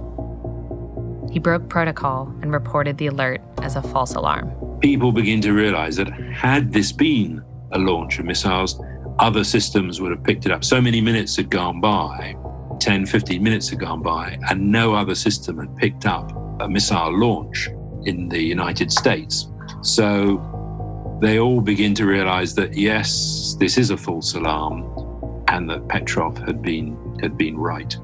He 1.29 1.39
broke 1.39 1.67
protocol 1.67 2.33
and 2.41 2.53
reported 2.53 2.97
the 2.97 3.07
alert 3.07 3.41
as 3.61 3.75
a 3.75 3.81
false 3.81 4.15
alarm. 4.15 4.49
People 4.79 5.11
begin 5.11 5.41
to 5.41 5.51
realize 5.51 5.97
that 5.97 6.07
had 6.07 6.71
this 6.71 6.93
been 6.93 7.43
a 7.73 7.79
launch 7.79 8.17
of 8.17 8.23
missiles, 8.23 8.81
other 9.19 9.43
systems 9.43 9.99
would 9.99 10.11
have 10.11 10.23
picked 10.23 10.45
it 10.45 10.53
up. 10.53 10.63
So 10.63 10.79
many 10.79 11.01
minutes 11.01 11.35
had 11.35 11.49
gone 11.49 11.81
by, 11.81 12.37
10, 12.79 13.05
15 13.05 13.41
minutes 13.41 13.69
had 13.69 13.79
gone 13.79 14.01
by, 14.01 14.37
and 14.49 14.71
no 14.71 14.93
other 14.93 15.15
system 15.15 15.57
had 15.57 15.75
picked 15.77 16.05
up 16.05 16.31
a 16.61 16.67
missile 16.67 17.17
launch 17.17 17.69
in 18.05 18.29
the 18.29 18.41
United 18.41 18.91
States. 18.91 19.47
So 19.81 21.17
they 21.21 21.39
all 21.39 21.61
begin 21.61 21.95
to 21.95 22.05
realize 22.05 22.55
that 22.55 22.75
yes, 22.75 23.55
this 23.59 23.77
is 23.77 23.89
a 23.89 23.97
false 23.97 24.33
alarm 24.33 25.43
and 25.47 25.69
that 25.69 25.87
Petrov 25.87 26.37
had 26.37 26.61
been 26.61 26.97
had 27.21 27.37
been 27.37 27.57
right. 27.57 27.95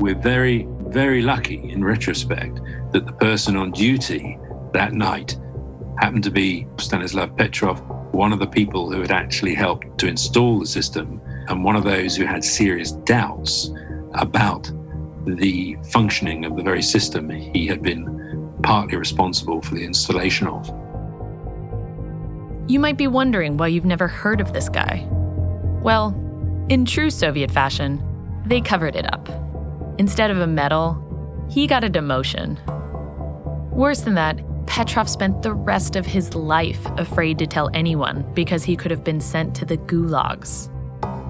We're 0.00 0.14
very, 0.14 0.66
very 0.88 1.22
lucky 1.22 1.70
in 1.70 1.84
retrospect 1.84 2.60
that 2.92 3.06
the 3.06 3.12
person 3.12 3.56
on 3.56 3.72
duty 3.72 4.38
that 4.72 4.92
night 4.92 5.38
happened 5.98 6.24
to 6.24 6.30
be 6.30 6.66
Stanislav 6.78 7.36
Petrov, 7.36 7.80
one 8.14 8.32
of 8.32 8.38
the 8.38 8.46
people 8.46 8.90
who 8.90 9.00
had 9.00 9.10
actually 9.10 9.54
helped 9.54 9.98
to 9.98 10.06
install 10.06 10.58
the 10.60 10.66
system 10.66 11.20
and 11.48 11.64
one 11.64 11.76
of 11.76 11.84
those 11.84 12.16
who 12.16 12.24
had 12.24 12.44
serious 12.44 12.92
doubts 12.92 13.70
about 14.14 14.70
the 15.26 15.76
functioning 15.90 16.44
of 16.44 16.56
the 16.56 16.62
very 16.62 16.82
system 16.82 17.28
he 17.28 17.66
had 17.66 17.82
been 17.82 18.52
partly 18.62 18.96
responsible 18.96 19.60
for 19.62 19.74
the 19.74 19.84
installation 19.84 20.46
of. 20.46 20.68
You 22.70 22.78
might 22.78 22.96
be 22.96 23.06
wondering 23.06 23.56
why 23.56 23.68
you've 23.68 23.84
never 23.84 24.06
heard 24.06 24.40
of 24.40 24.52
this 24.52 24.68
guy. 24.68 25.06
Well, 25.82 26.14
in 26.68 26.84
true 26.84 27.10
Soviet 27.10 27.50
fashion, 27.50 28.02
they 28.46 28.60
covered 28.60 28.94
it 28.94 29.12
up. 29.12 29.28
Instead 29.98 30.30
of 30.30 30.38
a 30.38 30.46
medal, 30.46 31.02
he 31.50 31.66
got 31.66 31.84
a 31.84 31.90
demotion. 31.90 32.58
Worse 33.70 34.02
than 34.02 34.14
that, 34.14 34.40
Petrov 34.66 35.08
spent 35.08 35.42
the 35.42 35.52
rest 35.52 35.96
of 35.96 36.06
his 36.06 36.34
life 36.34 36.86
afraid 36.96 37.38
to 37.38 37.46
tell 37.46 37.70
anyone 37.74 38.24
because 38.34 38.62
he 38.62 38.76
could 38.76 38.92
have 38.92 39.02
been 39.02 39.20
sent 39.20 39.54
to 39.56 39.64
the 39.64 39.78
gulags. 39.78 40.70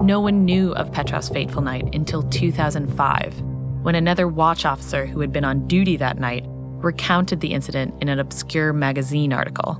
No 0.01 0.19
one 0.19 0.45
knew 0.45 0.73
of 0.73 0.91
Petrov's 0.91 1.29
fateful 1.29 1.61
night 1.61 1.93
until 1.93 2.23
2005, 2.23 3.39
when 3.83 3.93
another 3.93 4.27
watch 4.27 4.65
officer 4.65 5.05
who 5.05 5.19
had 5.19 5.31
been 5.31 5.45
on 5.45 5.67
duty 5.67 5.95
that 5.97 6.17
night 6.17 6.43
recounted 6.47 7.39
the 7.39 7.53
incident 7.53 7.93
in 8.01 8.09
an 8.09 8.17
obscure 8.17 8.73
magazine 8.73 9.31
article. 9.31 9.79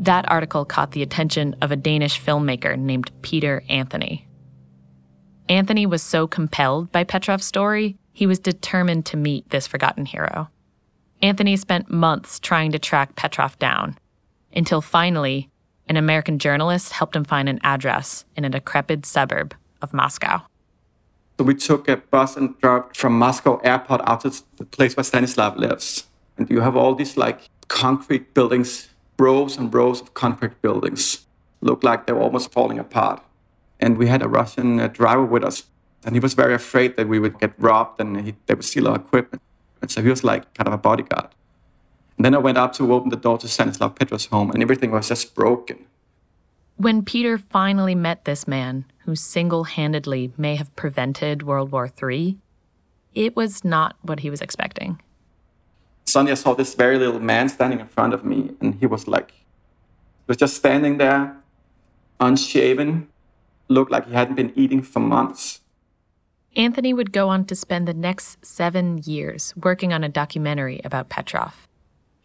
That 0.00 0.28
article 0.30 0.64
caught 0.64 0.92
the 0.92 1.02
attention 1.02 1.54
of 1.60 1.70
a 1.70 1.76
Danish 1.76 2.18
filmmaker 2.18 2.78
named 2.78 3.10
Peter 3.20 3.62
Anthony. 3.68 4.26
Anthony 5.50 5.84
was 5.84 6.02
so 6.02 6.26
compelled 6.26 6.90
by 6.90 7.04
Petrov's 7.04 7.44
story, 7.44 7.98
he 8.14 8.26
was 8.26 8.38
determined 8.38 9.04
to 9.06 9.18
meet 9.18 9.50
this 9.50 9.66
forgotten 9.66 10.06
hero. 10.06 10.48
Anthony 11.20 11.58
spent 11.58 11.90
months 11.90 12.40
trying 12.40 12.72
to 12.72 12.78
track 12.78 13.16
Petrov 13.16 13.58
down, 13.58 13.98
until 14.54 14.80
finally, 14.80 15.50
an 15.88 15.96
American 15.96 16.38
journalist 16.38 16.92
helped 16.92 17.16
him 17.16 17.24
find 17.24 17.48
an 17.48 17.60
address 17.62 18.24
in 18.36 18.44
a 18.44 18.48
decrepit 18.48 19.04
suburb 19.06 19.54
of 19.80 19.92
Moscow. 19.92 20.42
So 21.38 21.44
we 21.44 21.54
took 21.54 21.88
a 21.88 21.96
bus 21.96 22.36
and 22.36 22.58
drove 22.60 22.94
from 22.94 23.18
Moscow 23.18 23.58
airport 23.64 24.00
out 24.06 24.20
to 24.20 24.30
the 24.56 24.64
place 24.64 24.96
where 24.96 25.04
Stanislav 25.04 25.56
lives. 25.56 26.06
And 26.36 26.48
you 26.48 26.60
have 26.60 26.76
all 26.76 26.94
these 26.94 27.16
like 27.16 27.48
concrete 27.68 28.34
buildings, 28.34 28.90
rows 29.18 29.56
and 29.56 29.72
rows 29.72 30.00
of 30.00 30.14
concrete 30.14 30.60
buildings. 30.62 31.26
Look 31.60 31.82
like 31.82 32.06
they 32.06 32.12
were 32.12 32.22
almost 32.22 32.52
falling 32.52 32.78
apart. 32.78 33.22
And 33.80 33.98
we 33.98 34.06
had 34.06 34.22
a 34.22 34.28
Russian 34.28 34.78
uh, 34.78 34.88
driver 34.88 35.24
with 35.24 35.44
us. 35.44 35.64
And 36.04 36.14
he 36.14 36.20
was 36.20 36.34
very 36.34 36.54
afraid 36.54 36.96
that 36.96 37.08
we 37.08 37.18
would 37.18 37.38
get 37.38 37.52
robbed 37.58 38.00
and 38.00 38.20
he, 38.20 38.34
they 38.46 38.54
would 38.54 38.64
steal 38.64 38.88
our 38.88 38.96
equipment. 38.96 39.42
And 39.80 39.90
so 39.90 40.02
he 40.02 40.08
was 40.08 40.22
like 40.22 40.52
kind 40.54 40.68
of 40.68 40.74
a 40.74 40.78
bodyguard. 40.78 41.28
And 42.16 42.24
then 42.24 42.34
I 42.34 42.38
went 42.38 42.58
up 42.58 42.72
to 42.74 42.92
open 42.92 43.10
the 43.10 43.16
door 43.16 43.38
to 43.38 43.48
Stanislav 43.48 43.94
Petrov's 43.94 44.26
home, 44.26 44.50
and 44.50 44.62
everything 44.62 44.90
was 44.90 45.08
just 45.08 45.34
broken. 45.34 45.86
When 46.76 47.04
Peter 47.04 47.38
finally 47.38 47.94
met 47.94 48.24
this 48.24 48.46
man, 48.48 48.84
who 49.04 49.14
single 49.14 49.64
handedly 49.64 50.32
may 50.36 50.56
have 50.56 50.74
prevented 50.76 51.42
World 51.42 51.72
War 51.72 51.90
III, 52.02 52.36
it 53.14 53.36
was 53.36 53.64
not 53.64 53.96
what 54.02 54.20
he 54.20 54.30
was 54.30 54.40
expecting. 54.40 55.00
Sonia 56.04 56.36
saw 56.36 56.54
this 56.54 56.74
very 56.74 56.98
little 56.98 57.20
man 57.20 57.48
standing 57.48 57.80
in 57.80 57.86
front 57.86 58.14
of 58.14 58.24
me, 58.24 58.52
and 58.60 58.74
he 58.76 58.86
was 58.86 59.06
like, 59.06 59.30
he 59.30 60.28
was 60.28 60.36
just 60.36 60.56
standing 60.56 60.98
there, 60.98 61.36
unshaven, 62.20 63.08
looked 63.68 63.90
like 63.90 64.06
he 64.06 64.14
hadn't 64.14 64.34
been 64.34 64.52
eating 64.54 64.82
for 64.82 65.00
months. 65.00 65.60
Anthony 66.54 66.92
would 66.92 67.12
go 67.12 67.28
on 67.28 67.46
to 67.46 67.54
spend 67.54 67.88
the 67.88 67.94
next 67.94 68.44
seven 68.44 68.98
years 69.04 69.54
working 69.56 69.92
on 69.92 70.04
a 70.04 70.08
documentary 70.08 70.80
about 70.84 71.08
Petrov, 71.08 71.66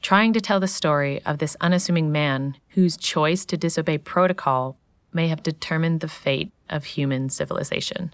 trying 0.02 0.34
to 0.34 0.42
tell 0.42 0.60
the 0.60 0.68
story 0.68 1.22
of 1.26 1.38
this 1.38 1.58
unassuming 1.62 2.12
man 2.12 2.58
whose 2.70 2.98
choice 2.98 3.46
to 3.46 3.58
disobey 3.58 3.98
protocol 3.98 4.78
may 5.14 5.28
have 5.28 5.44
determined 5.44 6.00
the 6.00 6.08
fate 6.08 6.52
of 6.70 6.86
human 6.86 7.30
civilization. 7.30 8.14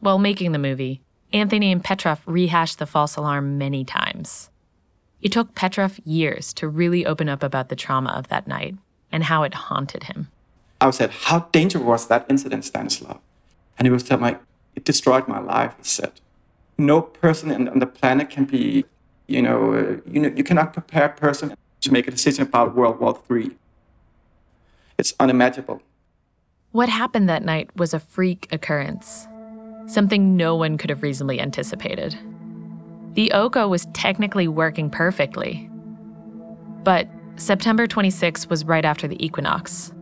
While 0.00 0.18
making 0.18 0.52
the 0.52 0.58
movie, 0.58 1.02
Anthony 1.32 1.70
and 1.70 1.82
Petrov 1.84 2.22
rehashed 2.26 2.78
the 2.78 2.86
false 2.86 3.16
alarm 3.16 3.58
many 3.58 3.84
times. 3.84 4.50
It 5.22 5.32
took 5.32 5.54
Petrov 5.54 6.00
years 6.04 6.52
to 6.54 6.68
really 6.68 7.04
open 7.06 7.28
up 7.28 7.42
about 7.42 7.68
the 7.68 7.76
trauma 7.76 8.10
of 8.10 8.28
that 8.28 8.48
night 8.48 8.74
and 9.12 9.24
how 9.24 9.42
it 9.42 9.54
haunted 9.54 10.04
him. 10.04 10.28
I 10.80 10.90
said, 10.90 11.10
How 11.10 11.40
dangerous 11.52 11.84
was 11.84 12.06
that 12.08 12.26
incident, 12.28 12.64
Stanislav? 12.64 13.20
And 13.78 13.86
he 13.86 13.92
was 13.92 14.02
telling 14.02 14.34
me, 14.34 14.40
it 14.74 14.84
destroyed 14.84 15.28
my 15.28 15.38
life, 15.38 15.74
he 15.78 15.84
said. 15.84 16.12
No 16.78 17.02
person 17.02 17.68
on 17.68 17.78
the 17.78 17.86
planet 17.86 18.30
can 18.30 18.46
be, 18.46 18.86
you 19.30 19.40
know, 19.40 19.72
uh, 19.72 19.96
you 20.10 20.20
know, 20.20 20.32
you 20.36 20.42
cannot 20.42 20.72
prepare 20.72 21.04
a 21.04 21.08
person 21.08 21.54
to 21.80 21.92
make 21.92 22.08
a 22.08 22.10
decision 22.10 22.42
about 22.42 22.74
World 22.74 22.98
War 23.00 23.18
III. 23.30 23.50
It's 24.98 25.14
unimaginable. 25.20 25.80
What 26.72 26.88
happened 26.88 27.28
that 27.28 27.44
night 27.44 27.70
was 27.76 27.94
a 27.94 28.00
freak 28.00 28.48
occurrence, 28.52 29.26
something 29.86 30.36
no 30.36 30.56
one 30.56 30.76
could 30.76 30.90
have 30.90 31.02
reasonably 31.02 31.40
anticipated. 31.40 32.18
The 33.14 33.32
Oko 33.32 33.68
was 33.68 33.86
technically 33.92 34.46
working 34.46 34.90
perfectly. 34.90 35.68
But 36.84 37.08
September 37.36 37.86
26 37.86 38.48
was 38.48 38.64
right 38.64 38.84
after 38.84 39.08
the 39.08 39.24
equinox. 39.24 39.92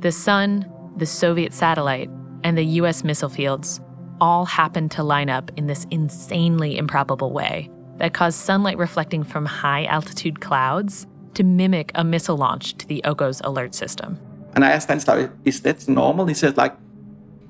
The 0.00 0.12
sun, 0.12 0.70
the 0.96 1.06
Soviet 1.06 1.52
satellite, 1.52 2.10
and 2.42 2.56
the 2.56 2.64
US 2.64 3.02
missile 3.02 3.28
fields 3.28 3.80
all 4.20 4.44
happened 4.44 4.90
to 4.92 5.02
line 5.02 5.28
up 5.28 5.50
in 5.56 5.66
this 5.66 5.86
insanely 5.90 6.78
improbable 6.78 7.32
way 7.32 7.70
that 7.98 8.12
caused 8.12 8.38
sunlight 8.38 8.78
reflecting 8.78 9.24
from 9.24 9.46
high 9.46 9.84
altitude 9.84 10.40
clouds 10.40 11.06
to 11.34 11.44
mimic 11.44 11.90
a 11.94 12.04
missile 12.04 12.36
launch 12.36 12.76
to 12.78 12.86
the 12.86 13.02
Oko's 13.04 13.40
alert 13.44 13.74
system. 13.74 14.18
And 14.54 14.64
I 14.64 14.70
asked 14.70 14.86
Stanislav, 14.86 15.30
is 15.44 15.62
that 15.62 15.88
normal? 15.88 16.26
He 16.26 16.34
said, 16.34 16.56
like, 16.56 16.74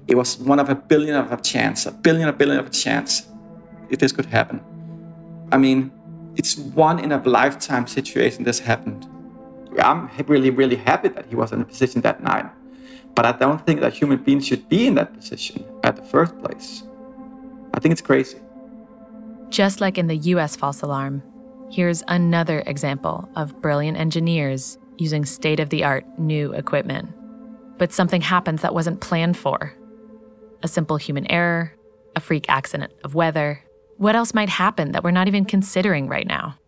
it 0.06 0.16
was 0.16 0.38
one 0.38 0.58
of 0.58 0.68
a 0.68 0.74
billion 0.74 1.16
of 1.16 1.32
a 1.32 1.36
chance, 1.40 1.86
a 1.86 1.92
billion, 1.92 2.28
a 2.28 2.32
billion 2.32 2.58
of 2.58 2.66
a 2.66 2.70
chance 2.70 3.26
if 3.90 3.98
this 3.98 4.12
could 4.12 4.26
happen. 4.26 4.60
I 5.52 5.58
mean, 5.58 5.92
it's 6.36 6.56
one 6.56 6.98
in 6.98 7.12
a 7.12 7.22
lifetime 7.22 7.86
situation 7.86 8.44
this 8.44 8.60
happened. 8.60 9.06
I'm 9.78 10.08
really, 10.26 10.50
really 10.50 10.76
happy 10.76 11.08
that 11.08 11.26
he 11.26 11.36
was 11.36 11.52
in 11.52 11.60
a 11.60 11.64
position 11.64 12.00
that 12.02 12.22
night. 12.22 12.46
But 13.14 13.26
I 13.26 13.32
don't 13.32 13.64
think 13.64 13.80
that 13.80 13.92
human 13.92 14.18
beings 14.18 14.46
should 14.46 14.68
be 14.68 14.86
in 14.86 14.94
that 14.96 15.14
position 15.14 15.64
at 15.84 15.96
the 15.96 16.02
first 16.02 16.38
place. 16.40 16.82
I 17.72 17.80
think 17.80 17.92
it's 17.92 18.00
crazy. 18.00 18.38
Just 19.54 19.80
like 19.80 19.98
in 19.98 20.08
the 20.08 20.16
US 20.16 20.56
false 20.56 20.82
alarm, 20.82 21.22
here's 21.70 22.02
another 22.08 22.64
example 22.66 23.28
of 23.36 23.62
brilliant 23.62 23.96
engineers 23.96 24.76
using 24.98 25.24
state 25.24 25.60
of 25.60 25.70
the 25.70 25.84
art 25.84 26.04
new 26.18 26.52
equipment. 26.54 27.08
But 27.78 27.92
something 27.92 28.20
happens 28.20 28.62
that 28.62 28.74
wasn't 28.74 29.00
planned 29.00 29.36
for 29.36 29.72
a 30.64 30.66
simple 30.66 30.96
human 30.96 31.30
error, 31.30 31.72
a 32.16 32.20
freak 32.20 32.46
accident 32.48 32.94
of 33.04 33.14
weather. 33.14 33.62
What 33.96 34.16
else 34.16 34.34
might 34.34 34.48
happen 34.48 34.90
that 34.90 35.04
we're 35.04 35.12
not 35.12 35.28
even 35.28 35.44
considering 35.44 36.08
right 36.08 36.26
now? 36.26 36.58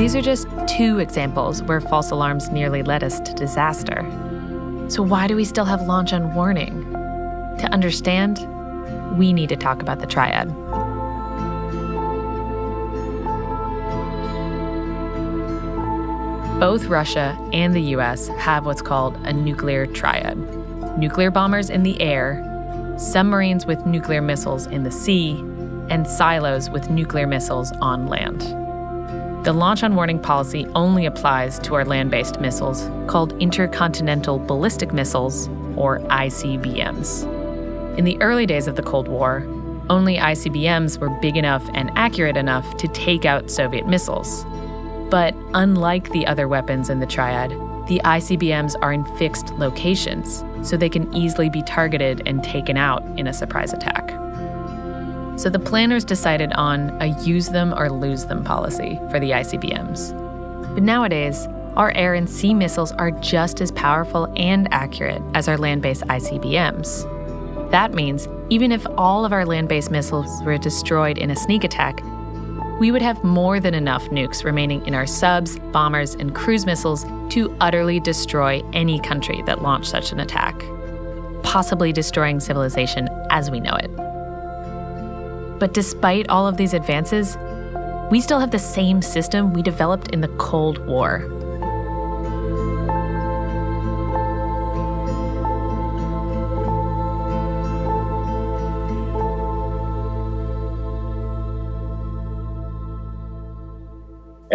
These 0.00 0.16
are 0.16 0.22
just 0.22 0.48
two 0.76 0.98
examples 0.98 1.62
where 1.64 1.80
false 1.80 2.10
alarms 2.10 2.50
nearly 2.50 2.82
led 2.82 3.02
us 3.02 3.18
to 3.20 3.34
disaster. 3.34 4.06
So, 4.88 5.02
why 5.02 5.26
do 5.26 5.36
we 5.36 5.44
still 5.44 5.64
have 5.64 5.82
launch 5.82 6.12
on 6.12 6.34
warning? 6.34 6.90
To 7.58 7.68
understand, 7.72 8.38
we 9.18 9.32
need 9.32 9.48
to 9.48 9.56
talk 9.56 9.82
about 9.82 10.00
the 10.00 10.06
triad. 10.06 10.48
Both 16.60 16.86
Russia 16.86 17.38
and 17.52 17.74
the 17.74 17.82
US 17.96 18.28
have 18.28 18.66
what's 18.66 18.82
called 18.82 19.16
a 19.24 19.32
nuclear 19.32 19.86
triad 19.86 20.38
nuclear 20.98 21.30
bombers 21.30 21.70
in 21.70 21.82
the 21.82 21.98
air, 22.00 22.44
submarines 22.98 23.64
with 23.64 23.86
nuclear 23.86 24.20
missiles 24.20 24.66
in 24.66 24.82
the 24.82 24.90
sea, 24.90 25.38
and 25.88 26.06
silos 26.06 26.68
with 26.68 26.90
nuclear 26.90 27.26
missiles 27.26 27.72
on 27.80 28.06
land. 28.06 28.59
The 29.42 29.54
launch 29.54 29.82
on 29.82 29.96
warning 29.96 30.18
policy 30.18 30.66
only 30.74 31.06
applies 31.06 31.58
to 31.60 31.74
our 31.74 31.84
land 31.86 32.10
based 32.10 32.40
missiles 32.40 32.90
called 33.10 33.32
intercontinental 33.40 34.38
ballistic 34.38 34.92
missiles, 34.92 35.48
or 35.76 36.00
ICBMs. 36.00 37.98
In 37.98 38.04
the 38.04 38.20
early 38.20 38.44
days 38.44 38.66
of 38.66 38.76
the 38.76 38.82
Cold 38.82 39.08
War, 39.08 39.46
only 39.88 40.18
ICBMs 40.18 40.98
were 40.98 41.08
big 41.20 41.38
enough 41.38 41.66
and 41.72 41.90
accurate 41.96 42.36
enough 42.36 42.76
to 42.76 42.88
take 42.88 43.24
out 43.24 43.50
Soviet 43.50 43.88
missiles. 43.88 44.44
But 45.10 45.34
unlike 45.54 46.10
the 46.10 46.26
other 46.26 46.46
weapons 46.46 46.90
in 46.90 47.00
the 47.00 47.06
triad, 47.06 47.50
the 47.88 48.00
ICBMs 48.04 48.76
are 48.82 48.92
in 48.92 49.04
fixed 49.16 49.54
locations, 49.54 50.44
so 50.62 50.76
they 50.76 50.90
can 50.90 51.12
easily 51.14 51.48
be 51.48 51.62
targeted 51.62 52.22
and 52.26 52.44
taken 52.44 52.76
out 52.76 53.02
in 53.18 53.26
a 53.26 53.32
surprise 53.32 53.72
attack. 53.72 53.99
So 55.40 55.48
the 55.48 55.58
planners 55.58 56.04
decided 56.04 56.52
on 56.52 56.90
a 57.00 57.18
use 57.22 57.48
them 57.48 57.72
or 57.72 57.88
lose 57.88 58.26
them 58.26 58.44
policy 58.44 59.00
for 59.10 59.18
the 59.18 59.30
ICBMs. 59.30 60.74
But 60.74 60.82
nowadays, 60.82 61.48
our 61.76 61.92
air 61.92 62.12
and 62.12 62.28
sea 62.28 62.52
missiles 62.52 62.92
are 62.92 63.10
just 63.10 63.62
as 63.62 63.72
powerful 63.72 64.30
and 64.36 64.68
accurate 64.70 65.22
as 65.32 65.48
our 65.48 65.56
land 65.56 65.80
based 65.80 66.02
ICBMs. 66.02 67.70
That 67.70 67.94
means 67.94 68.28
even 68.50 68.70
if 68.70 68.86
all 68.98 69.24
of 69.24 69.32
our 69.32 69.46
land 69.46 69.70
based 69.70 69.90
missiles 69.90 70.42
were 70.42 70.58
destroyed 70.58 71.16
in 71.16 71.30
a 71.30 71.36
sneak 71.36 71.64
attack, 71.64 72.02
we 72.78 72.90
would 72.90 73.00
have 73.00 73.24
more 73.24 73.60
than 73.60 73.72
enough 73.72 74.04
nukes 74.10 74.44
remaining 74.44 74.84
in 74.86 74.94
our 74.94 75.06
subs, 75.06 75.58
bombers, 75.72 76.14
and 76.16 76.34
cruise 76.34 76.66
missiles 76.66 77.06
to 77.30 77.56
utterly 77.62 77.98
destroy 77.98 78.60
any 78.74 79.00
country 79.00 79.40
that 79.46 79.62
launched 79.62 79.88
such 79.88 80.12
an 80.12 80.20
attack, 80.20 80.62
possibly 81.42 81.94
destroying 81.94 82.40
civilization 82.40 83.08
as 83.30 83.50
we 83.50 83.58
know 83.58 83.74
it. 83.76 84.09
But 85.60 85.72
despite 85.72 86.28
all 86.28 86.48
of 86.48 86.56
these 86.56 86.74
advances, 86.74 87.36
we 88.10 88.20
still 88.20 88.40
have 88.40 88.50
the 88.50 88.58
same 88.58 89.02
system 89.02 89.52
we 89.52 89.62
developed 89.62 90.08
in 90.08 90.20
the 90.20 90.28
Cold 90.38 90.84
War 90.86 91.30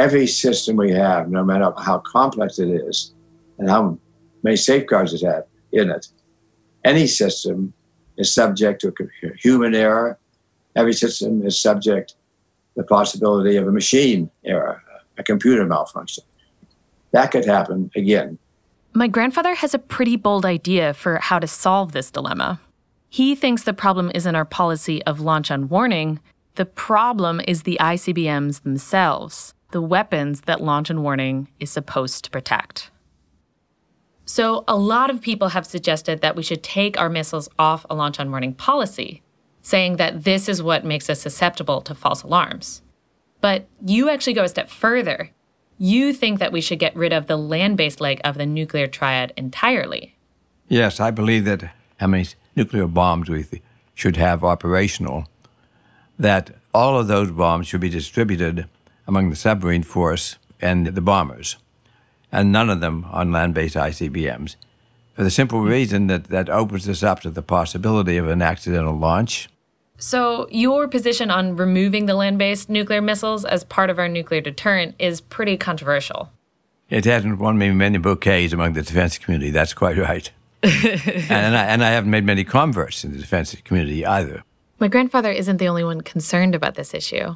every 0.05 0.27
system 0.27 0.75
we 0.75 0.91
have, 0.91 1.29
no 1.29 1.43
matter 1.43 1.71
how 1.77 1.99
complex 1.99 2.59
it 2.59 2.69
is 2.69 3.13
and 3.57 3.69
how 3.69 3.97
many 4.43 4.55
safeguards 4.55 5.13
it 5.13 5.25
has 5.25 5.43
in 5.71 5.89
it, 5.89 6.07
any 6.83 7.07
system 7.07 7.73
is 8.17 8.33
subject 8.33 8.81
to 8.81 8.93
human 9.37 9.73
error. 9.73 10.19
Every 10.75 10.93
system 10.93 11.45
is 11.45 11.59
subject 11.59 12.09
to 12.09 12.15
the 12.75 12.83
possibility 12.83 13.57
of 13.57 13.67
a 13.67 13.71
machine 13.71 14.29
error, 14.43 14.81
a 15.17 15.23
computer 15.23 15.65
malfunction. 15.65 16.23
That 17.11 17.31
could 17.31 17.45
happen 17.45 17.91
again. 17.95 18.38
My 18.93 19.07
grandfather 19.07 19.55
has 19.55 19.73
a 19.73 19.79
pretty 19.79 20.15
bold 20.15 20.45
idea 20.45 20.93
for 20.93 21.17
how 21.19 21.39
to 21.39 21.47
solve 21.47 21.91
this 21.91 22.11
dilemma. 22.11 22.59
He 23.09 23.35
thinks 23.35 23.63
the 23.63 23.73
problem 23.73 24.11
isn't 24.13 24.35
our 24.35 24.45
policy 24.45 25.03
of 25.03 25.19
launch 25.19 25.51
on 25.51 25.69
warning, 25.69 26.19
the 26.55 26.65
problem 26.65 27.41
is 27.47 27.63
the 27.63 27.77
ICBMs 27.81 28.63
themselves 28.63 29.55
the 29.75 29.81
weapons 29.81 30.39
that 30.41 30.61
launch 30.61 30.89
and 30.89 31.03
warning 31.03 31.49
is 31.59 31.69
supposed 31.69 32.23
to 32.23 32.29
protect. 32.29 32.91
So, 34.23 34.63
a 34.69 34.77
lot 34.77 35.09
of 35.09 35.19
people 35.19 35.49
have 35.49 35.65
suggested 35.65 36.21
that 36.21 36.38
we 36.38 36.43
should 36.43 36.63
take 36.63 36.97
our 36.97 37.09
missiles 37.09 37.49
off 37.59 37.85
a 37.89 37.93
launch 37.95 38.17
on 38.17 38.31
warning 38.31 38.53
policy, 38.53 39.21
saying 39.65 39.95
that 39.95 40.23
this 40.25 40.47
is 40.47 40.62
what 40.62 40.86
makes 40.86 41.10
us 41.10 41.19
susceptible 41.19 41.82
to 41.82 41.95
false 41.95 42.21
alarms. 42.21 42.84
But 43.41 43.65
you 43.84 44.10
actually 44.10 44.34
go 44.34 44.43
a 44.43 44.47
step 44.49 44.69
further. 44.69 45.32
You 45.80 46.13
think 46.13 46.38
that 46.38 46.51
we 46.51 46.62
should 46.62 46.78
get 46.78 46.95
rid 46.95 47.12
of 47.12 47.25
the 47.25 47.36
land 47.36 47.75
based 47.75 47.99
leg 47.99 48.21
of 48.23 48.38
the 48.38 48.45
nuclear 48.45 48.86
triad 48.86 49.34
entirely. 49.36 50.15
Yes, 50.67 50.99
I 50.99 51.10
believe 51.10 51.45
that 51.45 51.71
how 51.97 52.06
many 52.06 52.28
nuclear 52.56 52.86
bombs 52.86 53.28
we 53.28 53.45
should 53.95 54.17
have 54.17 54.43
operational, 54.43 55.28
that 56.19 56.51
all 56.71 56.99
of 56.99 57.08
those 57.08 57.32
bombs 57.32 57.65
should 57.65 57.82
be 57.82 57.89
distributed 57.89 58.67
among 59.08 59.32
the 59.32 59.36
submarine 59.36 59.84
force 59.84 60.38
and 60.62 60.86
the 60.88 61.01
bombers, 61.01 61.58
and 62.32 62.51
none 62.51 62.69
of 62.69 62.82
them 62.82 63.06
on 63.10 63.32
land 63.32 63.56
based 63.56 63.75
ICBMs, 63.75 64.58
for 65.15 65.23
the 65.23 65.32
simple 65.32 65.62
reason 65.62 66.06
that 66.06 66.25
that 66.25 66.49
opens 66.49 66.88
us 66.88 67.01
up 67.01 67.21
to 67.21 67.32
the 67.32 67.41
possibility 67.41 68.17
of 68.17 68.28
an 68.28 68.43
accidental 68.43 68.95
launch. 68.95 69.49
So, 69.97 70.47
your 70.51 70.88
position 70.88 71.31
on 71.31 71.55
removing 71.55 72.05
the 72.05 72.15
land 72.15 72.38
based 72.38 72.69
nuclear 72.69 73.01
missiles 73.01 73.45
as 73.45 73.63
part 73.63 73.89
of 73.89 73.97
our 73.97 74.10
nuclear 74.10 74.41
deterrent 74.41 74.95
is 74.99 75.21
pretty 75.21 75.55
controversial. 75.55 76.31
It 76.89 77.05
hasn't 77.05 77.39
won 77.39 77.58
me 77.58 77.71
many 77.71 77.97
bouquets 77.97 78.53
among 78.53 78.73
the 78.73 78.81
defense 78.81 79.17
community, 79.17 79.51
that's 79.51 79.73
quite 79.73 79.97
right. 79.97 80.29
and, 80.63 81.55
I, 81.55 81.65
and 81.65 81.84
I 81.84 81.91
haven't 81.91 82.10
made 82.10 82.25
many 82.25 82.43
converts 82.43 83.03
in 83.03 83.12
the 83.12 83.19
defense 83.19 83.55
community 83.63 84.05
either. 84.05 84.43
My 84.79 84.88
grandfather 84.88 85.31
isn't 85.31 85.58
the 85.58 85.67
only 85.67 85.84
one 85.84 86.01
concerned 86.01 86.55
about 86.55 86.75
this 86.75 86.93
issue. 86.93 87.36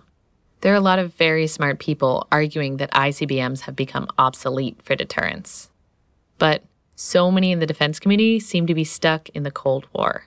There 0.62 0.74
are 0.74 0.78
a 0.78 0.82
lot 0.82 1.00
of 1.00 1.14
very 1.14 1.48
smart 1.48 1.80
people 1.80 2.28
arguing 2.32 2.78
that 2.78 2.92
ICBMs 2.92 3.62
have 3.62 3.76
become 3.76 4.10
obsolete 4.18 4.82
for 4.84 4.96
deterrence. 4.96 5.70
But 6.38 6.64
so 6.96 7.32
many 7.32 7.54
in 7.54 7.60
the 7.60 7.66
defense 7.66 8.00
community 8.00 8.42
seem 8.42 8.68
to 8.68 8.74
be 8.74 8.84
stuck 8.84 9.30
in 9.30 9.44
the 9.44 9.52
Cold 9.52 9.88
War. 9.94 10.26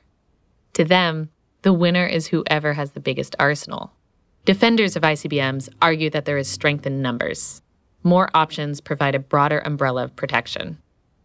To 0.74 0.84
them, 0.84 1.28
the 1.62 1.72
winner 1.72 2.06
is 2.06 2.26
whoever 2.26 2.74
has 2.74 2.90
the 2.90 3.00
biggest 3.00 3.36
arsenal. 3.38 3.92
Defenders 4.44 4.96
of 4.96 5.04
ICBMs 5.04 5.68
argue 5.80 6.10
that 6.10 6.24
there 6.24 6.38
is 6.38 6.48
strength 6.48 6.86
in 6.86 7.00
numbers. 7.00 7.62
More 8.02 8.28
options 8.34 8.80
provide 8.80 9.14
a 9.14 9.20
broader 9.20 9.60
umbrella 9.60 10.02
of 10.04 10.16
protection. 10.16 10.78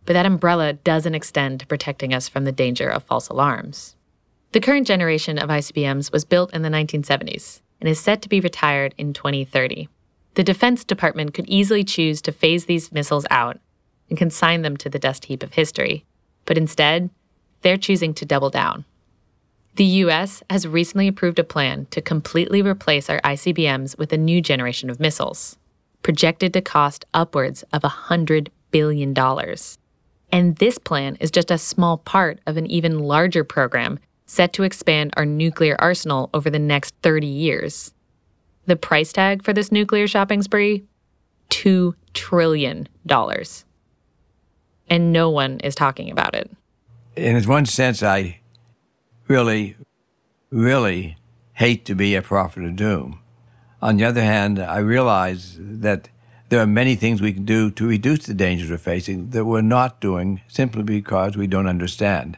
But 0.05 0.13
that 0.13 0.27
umbrella 0.27 0.73
doesn't 0.73 1.15
extend 1.15 1.59
to 1.59 1.67
protecting 1.67 2.13
us 2.13 2.29
from 2.29 2.45
the 2.45 2.51
danger 2.51 2.87
of 2.87 3.03
false 3.03 3.29
alarms. 3.29 3.95
The 4.51 4.59
current 4.59 4.85
generation 4.85 5.39
of 5.39 5.49
ICBMs 5.49 6.11
was 6.11 6.23
built 6.23 6.53
in 6.53 6.61
the 6.61 6.69
1970s 6.69 7.61
and 7.81 7.89
is 7.89 7.99
set 7.99 8.21
to 8.21 8.29
be 8.29 8.39
retired 8.39 8.93
in 8.97 9.13
2030. 9.13 9.89
The 10.35 10.43
Defense 10.43 10.83
Department 10.83 11.33
could 11.33 11.49
easily 11.49 11.83
choose 11.83 12.21
to 12.21 12.31
phase 12.31 12.65
these 12.65 12.91
missiles 12.91 13.25
out 13.31 13.57
and 14.07 14.17
consign 14.17 14.61
them 14.61 14.77
to 14.77 14.89
the 14.89 14.99
dust 14.99 15.25
heap 15.25 15.41
of 15.41 15.53
history, 15.53 16.05
but 16.45 16.57
instead, 16.57 17.09
they're 17.63 17.75
choosing 17.75 18.13
to 18.13 18.25
double 18.25 18.51
down. 18.51 18.85
The 19.77 20.01
US 20.05 20.41
has 20.49 20.67
recently 20.67 21.07
approved 21.07 21.37
a 21.37 21.43
plan 21.43 21.85
to 21.91 22.01
completely 22.01 22.63
replace 22.63 23.11
our 23.11 23.21
ICBMs 23.21 23.95
with 23.95 24.11
a 24.11 24.17
new 24.17 24.41
generation 24.41 24.89
of 24.89 24.99
missiles, 24.99 25.55
projected 26.01 26.51
to 26.53 26.61
cost 26.61 27.05
upwards 27.13 27.63
of 27.71 27.83
$100 27.83 28.47
billion. 28.71 29.15
And 30.31 30.55
this 30.55 30.79
plan 30.79 31.15
is 31.19 31.29
just 31.29 31.51
a 31.51 31.59
small 31.59 31.99
part 31.99 32.39
of 32.47 32.57
an 32.57 32.65
even 32.65 33.01
larger 33.01 33.43
program 33.43 33.99
set 34.25 34.51
to 34.53 34.63
expand 34.63 35.13
our 35.15 35.27
nuclear 35.27 35.75
arsenal 35.77 36.31
over 36.33 36.49
the 36.49 36.57
next 36.57 36.95
30 37.03 37.27
years. 37.27 37.93
The 38.65 38.77
price 38.77 39.13
tag 39.13 39.43
for 39.43 39.53
this 39.53 39.71
nuclear 39.71 40.07
shopping 40.07 40.41
spree? 40.41 40.85
$2 41.51 41.93
trillion. 42.15 42.87
And 44.89 45.13
no 45.13 45.29
one 45.29 45.59
is 45.59 45.75
talking 45.75 46.09
about 46.09 46.33
it. 46.33 46.49
In 47.15 47.35
its 47.35 47.45
one 47.45 47.67
sense, 47.67 48.01
I 48.01 48.39
really, 49.27 49.75
really 50.49 51.17
hate 51.53 51.85
to 51.85 51.95
be 51.95 52.15
a 52.15 52.21
prophet 52.21 52.63
of 52.63 52.75
doom. 52.75 53.19
On 53.81 53.97
the 53.97 54.05
other 54.05 54.23
hand, 54.23 54.59
I 54.59 54.79
realize 54.79 55.57
that 55.59 56.09
there 56.49 56.61
are 56.61 56.67
many 56.67 56.95
things 56.95 57.21
we 57.21 57.33
can 57.33 57.45
do 57.45 57.69
to 57.71 57.87
reduce 57.87 58.25
the 58.25 58.33
dangers 58.33 58.69
we're 58.69 58.77
facing 58.77 59.31
that 59.31 59.45
we're 59.45 59.61
not 59.61 59.99
doing 59.99 60.41
simply 60.47 60.83
because 60.83 61.35
we 61.35 61.47
don't 61.47 61.67
understand. 61.67 62.37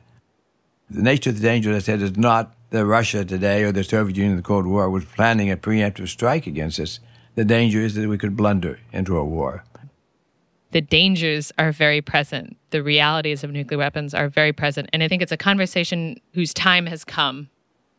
The 0.90 1.04
nature 1.04 1.30
of 1.30 1.40
the 1.40 1.48
danger, 1.48 1.72
as 1.72 1.84
I 1.84 1.86
said, 1.86 2.02
is 2.02 2.18
not 2.18 2.56
that 2.72 2.86
Russia 2.86 3.24
today 3.24 3.64
or 3.64 3.72
the 3.72 3.84
Soviet 3.84 4.18
Union 4.18 4.32
in 4.32 4.38
the 4.38 4.44
Cold 4.44 4.66
War 4.66 4.90
was 4.90 5.06
planning 5.06 5.52
a 5.52 5.58
preemptive 5.58 6.08
strike 6.08 6.48
against 6.48 6.80
us. 6.80 7.00
The 7.36 7.46
danger 7.46 7.80
is 7.82 7.94
that 7.96 8.10
we 8.10 8.18
could 8.18 8.36
blunder 8.36 8.80
into 8.92 9.16
a 9.16 9.24
war. 9.24 9.64
The 10.72 10.82
dangers 10.82 11.52
are 11.58 11.72
very 11.72 12.02
present. 12.02 12.56
The 12.70 12.84
realities 12.84 13.44
of 13.44 13.52
nuclear 13.52 13.80
weapons 13.80 14.14
are 14.14 14.30
very 14.30 14.54
present. 14.54 14.90
And 14.94 15.02
I 15.02 15.08
think 15.08 15.22
it's 15.22 15.32
a 15.32 15.38
conversation 15.38 16.20
whose 16.34 16.54
time 16.54 16.86
has 16.86 17.04
come 17.04 17.50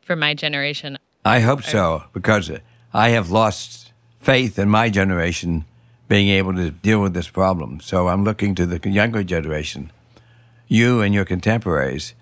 for 0.00 0.14
my 0.14 0.34
generation. 0.34 0.96
I 1.24 1.40
hope 1.40 1.62
so, 1.62 2.04
because 2.12 2.50
I 2.94 3.08
have 3.10 3.30
lost 3.30 3.92
faith 4.20 4.58
in 4.58 4.68
my 4.68 4.88
generation 4.88 5.64
being 6.08 6.28
able 6.28 6.54
to 6.54 6.70
deal 6.70 7.00
with 7.00 7.14
this 7.14 7.28
problem. 7.28 7.80
So 7.80 8.08
I'm 8.08 8.24
looking 8.24 8.54
to 8.56 8.66
the 8.66 8.88
younger 8.88 9.22
generation, 9.22 9.92
you 10.66 11.02
and 11.02 11.12
your 11.14 11.24
contemporaries, 11.24 12.14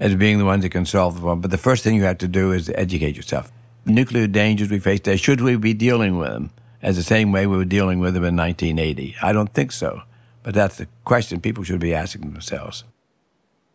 as 0.00 0.14
being 0.14 0.38
the 0.38 0.44
ones 0.44 0.62
that 0.62 0.70
can 0.70 0.84
solve 0.84 1.14
the 1.14 1.20
problem. 1.20 1.40
But 1.40 1.50
the 1.50 1.58
first 1.58 1.84
thing 1.84 1.94
you 1.94 2.02
have 2.04 2.18
to 2.18 2.28
do 2.28 2.52
is 2.52 2.70
educate 2.74 3.16
yourself. 3.16 3.52
Nuclear 3.84 4.26
dangers 4.26 4.70
we 4.70 4.78
face 4.78 5.00
today, 5.00 5.16
should 5.16 5.40
we 5.40 5.56
be 5.56 5.74
dealing 5.74 6.18
with 6.18 6.30
them? 6.30 6.50
As 6.82 6.96
the 6.96 7.02
same 7.02 7.32
way 7.32 7.46
we 7.46 7.56
were 7.56 7.64
dealing 7.64 8.00
with 8.00 8.14
them 8.14 8.24
in 8.24 8.36
1980? 8.36 9.16
I 9.22 9.32
don't 9.32 9.52
think 9.54 9.72
so. 9.72 10.02
But 10.42 10.54
that's 10.54 10.76
the 10.76 10.88
question 11.04 11.40
people 11.40 11.62
should 11.64 11.80
be 11.80 11.94
asking 11.94 12.32
themselves. 12.32 12.84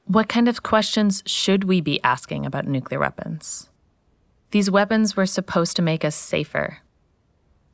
What 0.05 0.29
kind 0.29 0.47
of 0.47 0.63
questions 0.63 1.23
should 1.25 1.63
we 1.63 1.81
be 1.81 2.01
asking 2.03 2.45
about 2.45 2.67
nuclear 2.67 2.99
weapons? 2.99 3.69
These 4.51 4.71
weapons 4.71 5.15
were 5.15 5.25
supposed 5.25 5.75
to 5.75 5.81
make 5.81 6.05
us 6.05 6.15
safer. 6.15 6.79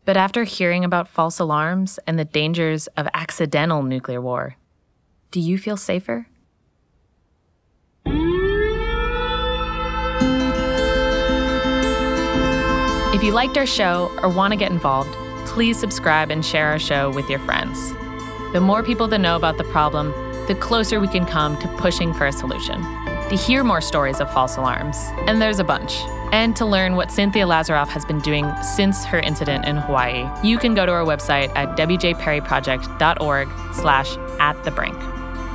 But 0.06 0.18
after 0.18 0.44
hearing 0.44 0.84
about 0.84 1.08
false 1.08 1.40
alarms 1.40 2.00
and 2.06 2.20
the 2.20 2.26
dangers 2.26 2.88
of 2.98 3.08
accidental 3.14 3.84
nuclear 3.84 4.20
war, 4.22 4.58
do 5.32 5.40
you 5.40 5.58
feel 5.58 5.78
safer? 5.78 6.28
If 13.14 13.24
you 13.24 13.32
liked 13.32 13.58
our 13.58 13.66
show 13.66 14.12
or 14.22 14.30
want 14.30 14.52
to 14.52 14.58
get 14.58 14.72
involved, 14.72 15.16
please 15.54 15.80
subscribe 15.80 16.32
and 16.32 16.44
share 16.44 16.70
our 16.70 16.80
show 16.80 17.12
with 17.12 17.30
your 17.30 17.38
friends. 17.38 17.94
The 18.54 18.60
more 18.60 18.82
people 18.82 19.08
that 19.10 19.20
know 19.20 19.36
about 19.36 19.60
the 19.60 19.64
problem, 19.66 20.12
the 20.48 20.56
closer 20.56 21.00
we 21.00 21.08
can 21.08 21.28
come 21.28 21.60
to 21.60 21.68
pushing 21.78 22.12
for 22.12 22.26
a 22.26 22.32
solution. 22.32 22.82
To 23.30 23.36
hear 23.36 23.64
more 23.64 23.80
stories 23.80 24.20
of 24.20 24.34
false 24.34 24.58
alarms, 24.58 24.98
and 25.28 25.40
there's 25.40 25.60
a 25.60 25.64
bunch, 25.64 25.94
and 26.32 26.56
to 26.56 26.66
learn 26.66 26.96
what 26.96 27.12
Cynthia 27.12 27.46
Lazaroff 27.46 27.88
has 27.90 28.04
been 28.04 28.20
doing 28.20 28.52
since 28.76 29.06
her 29.06 29.20
incident 29.20 29.66
in 29.66 29.78
Hawaii, 29.78 30.28
you 30.44 30.58
can 30.58 30.74
go 30.74 30.88
to 30.88 30.92
our 30.92 31.06
website 31.06 31.56
at 31.56 31.78
wjperryproject.org 31.78 33.48
slash 33.76 34.18
at 34.40 34.64
the 34.64 34.72
brink. 34.72 35.00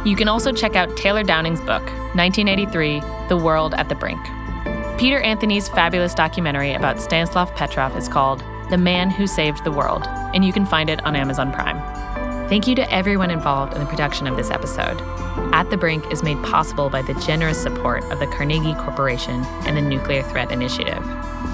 You 0.06 0.14
can 0.14 0.28
also 0.28 0.52
check 0.52 0.76
out 0.76 0.96
Taylor 0.96 1.24
Downing's 1.24 1.60
book, 1.60 1.82
1983, 2.14 3.00
The 3.28 3.36
World 3.36 3.74
at 3.74 3.88
the 3.88 3.96
Brink. 3.96 4.20
Peter 4.96 5.20
Anthony's 5.20 5.68
fabulous 5.68 6.14
documentary 6.14 6.72
about 6.72 7.00
Stanislav 7.00 7.52
Petrov 7.56 7.96
is 7.96 8.08
called 8.08 8.44
The 8.70 8.76
Man 8.76 9.08
Who 9.08 9.26
Saved 9.26 9.64
the 9.64 9.72
World, 9.72 10.04
and 10.34 10.44
you 10.44 10.52
can 10.52 10.66
find 10.66 10.90
it 10.90 11.02
on 11.06 11.16
Amazon 11.16 11.50
Prime. 11.50 11.78
Thank 12.50 12.66
you 12.66 12.74
to 12.74 12.92
everyone 12.92 13.30
involved 13.30 13.72
in 13.72 13.80
the 13.80 13.86
production 13.86 14.26
of 14.26 14.36
this 14.36 14.50
episode. 14.50 15.00
At 15.54 15.70
the 15.70 15.78
Brink 15.78 16.12
is 16.12 16.22
made 16.22 16.42
possible 16.42 16.90
by 16.90 17.00
the 17.00 17.14
generous 17.14 17.62
support 17.62 18.04
of 18.12 18.18
the 18.18 18.26
Carnegie 18.26 18.74
Corporation 18.74 19.42
and 19.66 19.74
the 19.74 19.80
Nuclear 19.80 20.22
Threat 20.22 20.52
Initiative. 20.52 21.02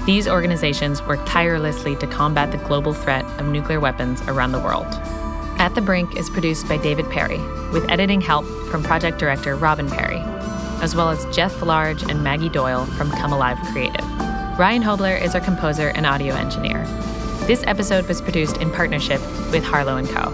These 0.05 0.27
organizations 0.27 1.01
work 1.03 1.21
tirelessly 1.25 1.95
to 1.97 2.07
combat 2.07 2.51
the 2.51 2.57
global 2.57 2.93
threat 2.93 3.23
of 3.39 3.45
nuclear 3.45 3.79
weapons 3.79 4.21
around 4.23 4.51
the 4.51 4.59
world. 4.59 4.87
At 5.57 5.73
the 5.73 5.81
Brink 5.81 6.17
is 6.17 6.29
produced 6.29 6.67
by 6.67 6.75
David 6.75 7.09
Perry, 7.09 7.39
with 7.71 7.89
editing 7.89 8.19
help 8.19 8.45
from 8.69 8.83
project 8.83 9.19
director 9.19 9.55
Robin 9.55 9.89
Perry, 9.89 10.19
as 10.81 10.95
well 10.95 11.09
as 11.09 11.25
Jeff 11.33 11.61
Large 11.61 12.03
and 12.03 12.25
Maggie 12.25 12.49
Doyle 12.49 12.85
from 12.85 13.09
Come 13.11 13.31
Alive 13.31 13.57
Creative. 13.71 14.24
Ryan 14.57 14.83
Hobler 14.83 15.21
is 15.21 15.35
our 15.35 15.41
composer 15.41 15.89
and 15.89 16.05
audio 16.05 16.33
engineer. 16.33 16.81
This 17.45 17.61
episode 17.67 18.07
was 18.07 18.21
produced 18.21 18.55
in 18.61 18.71
partnership 18.71 19.19
with 19.51 19.65
Harlow 19.65 20.01
& 20.05 20.07
Co. 20.07 20.31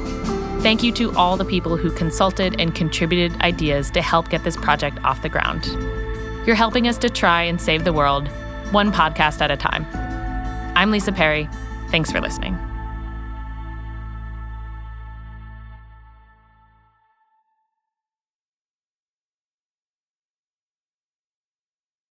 Thank 0.60 0.84
you 0.84 0.92
to 0.92 1.12
all 1.16 1.38
the 1.38 1.44
people 1.44 1.76
who 1.76 1.90
consulted 1.90 2.62
and 2.62 2.76
contributed 2.76 3.42
ideas 3.42 3.90
to 3.90 4.02
help 4.04 4.30
get 4.30 4.44
this 4.44 4.56
project 4.56 5.00
off 5.04 5.24
the 5.24 5.30
ground. 5.30 5.66
You're 6.46 6.56
helping 6.56 6.88
us 6.88 7.00
to 7.00 7.10
try 7.10 7.42
and 7.42 7.60
save 7.60 7.84
the 7.84 7.94
world, 7.94 8.28
one 8.70 8.92
podcast 8.92 9.42
at 9.42 9.50
a 9.50 9.58
time. 9.58 9.88
I'm 10.78 10.92
Lisa 10.92 11.12
Perry. 11.12 11.50
Thanks 11.90 12.12
for 12.12 12.22
listening. 12.22 12.51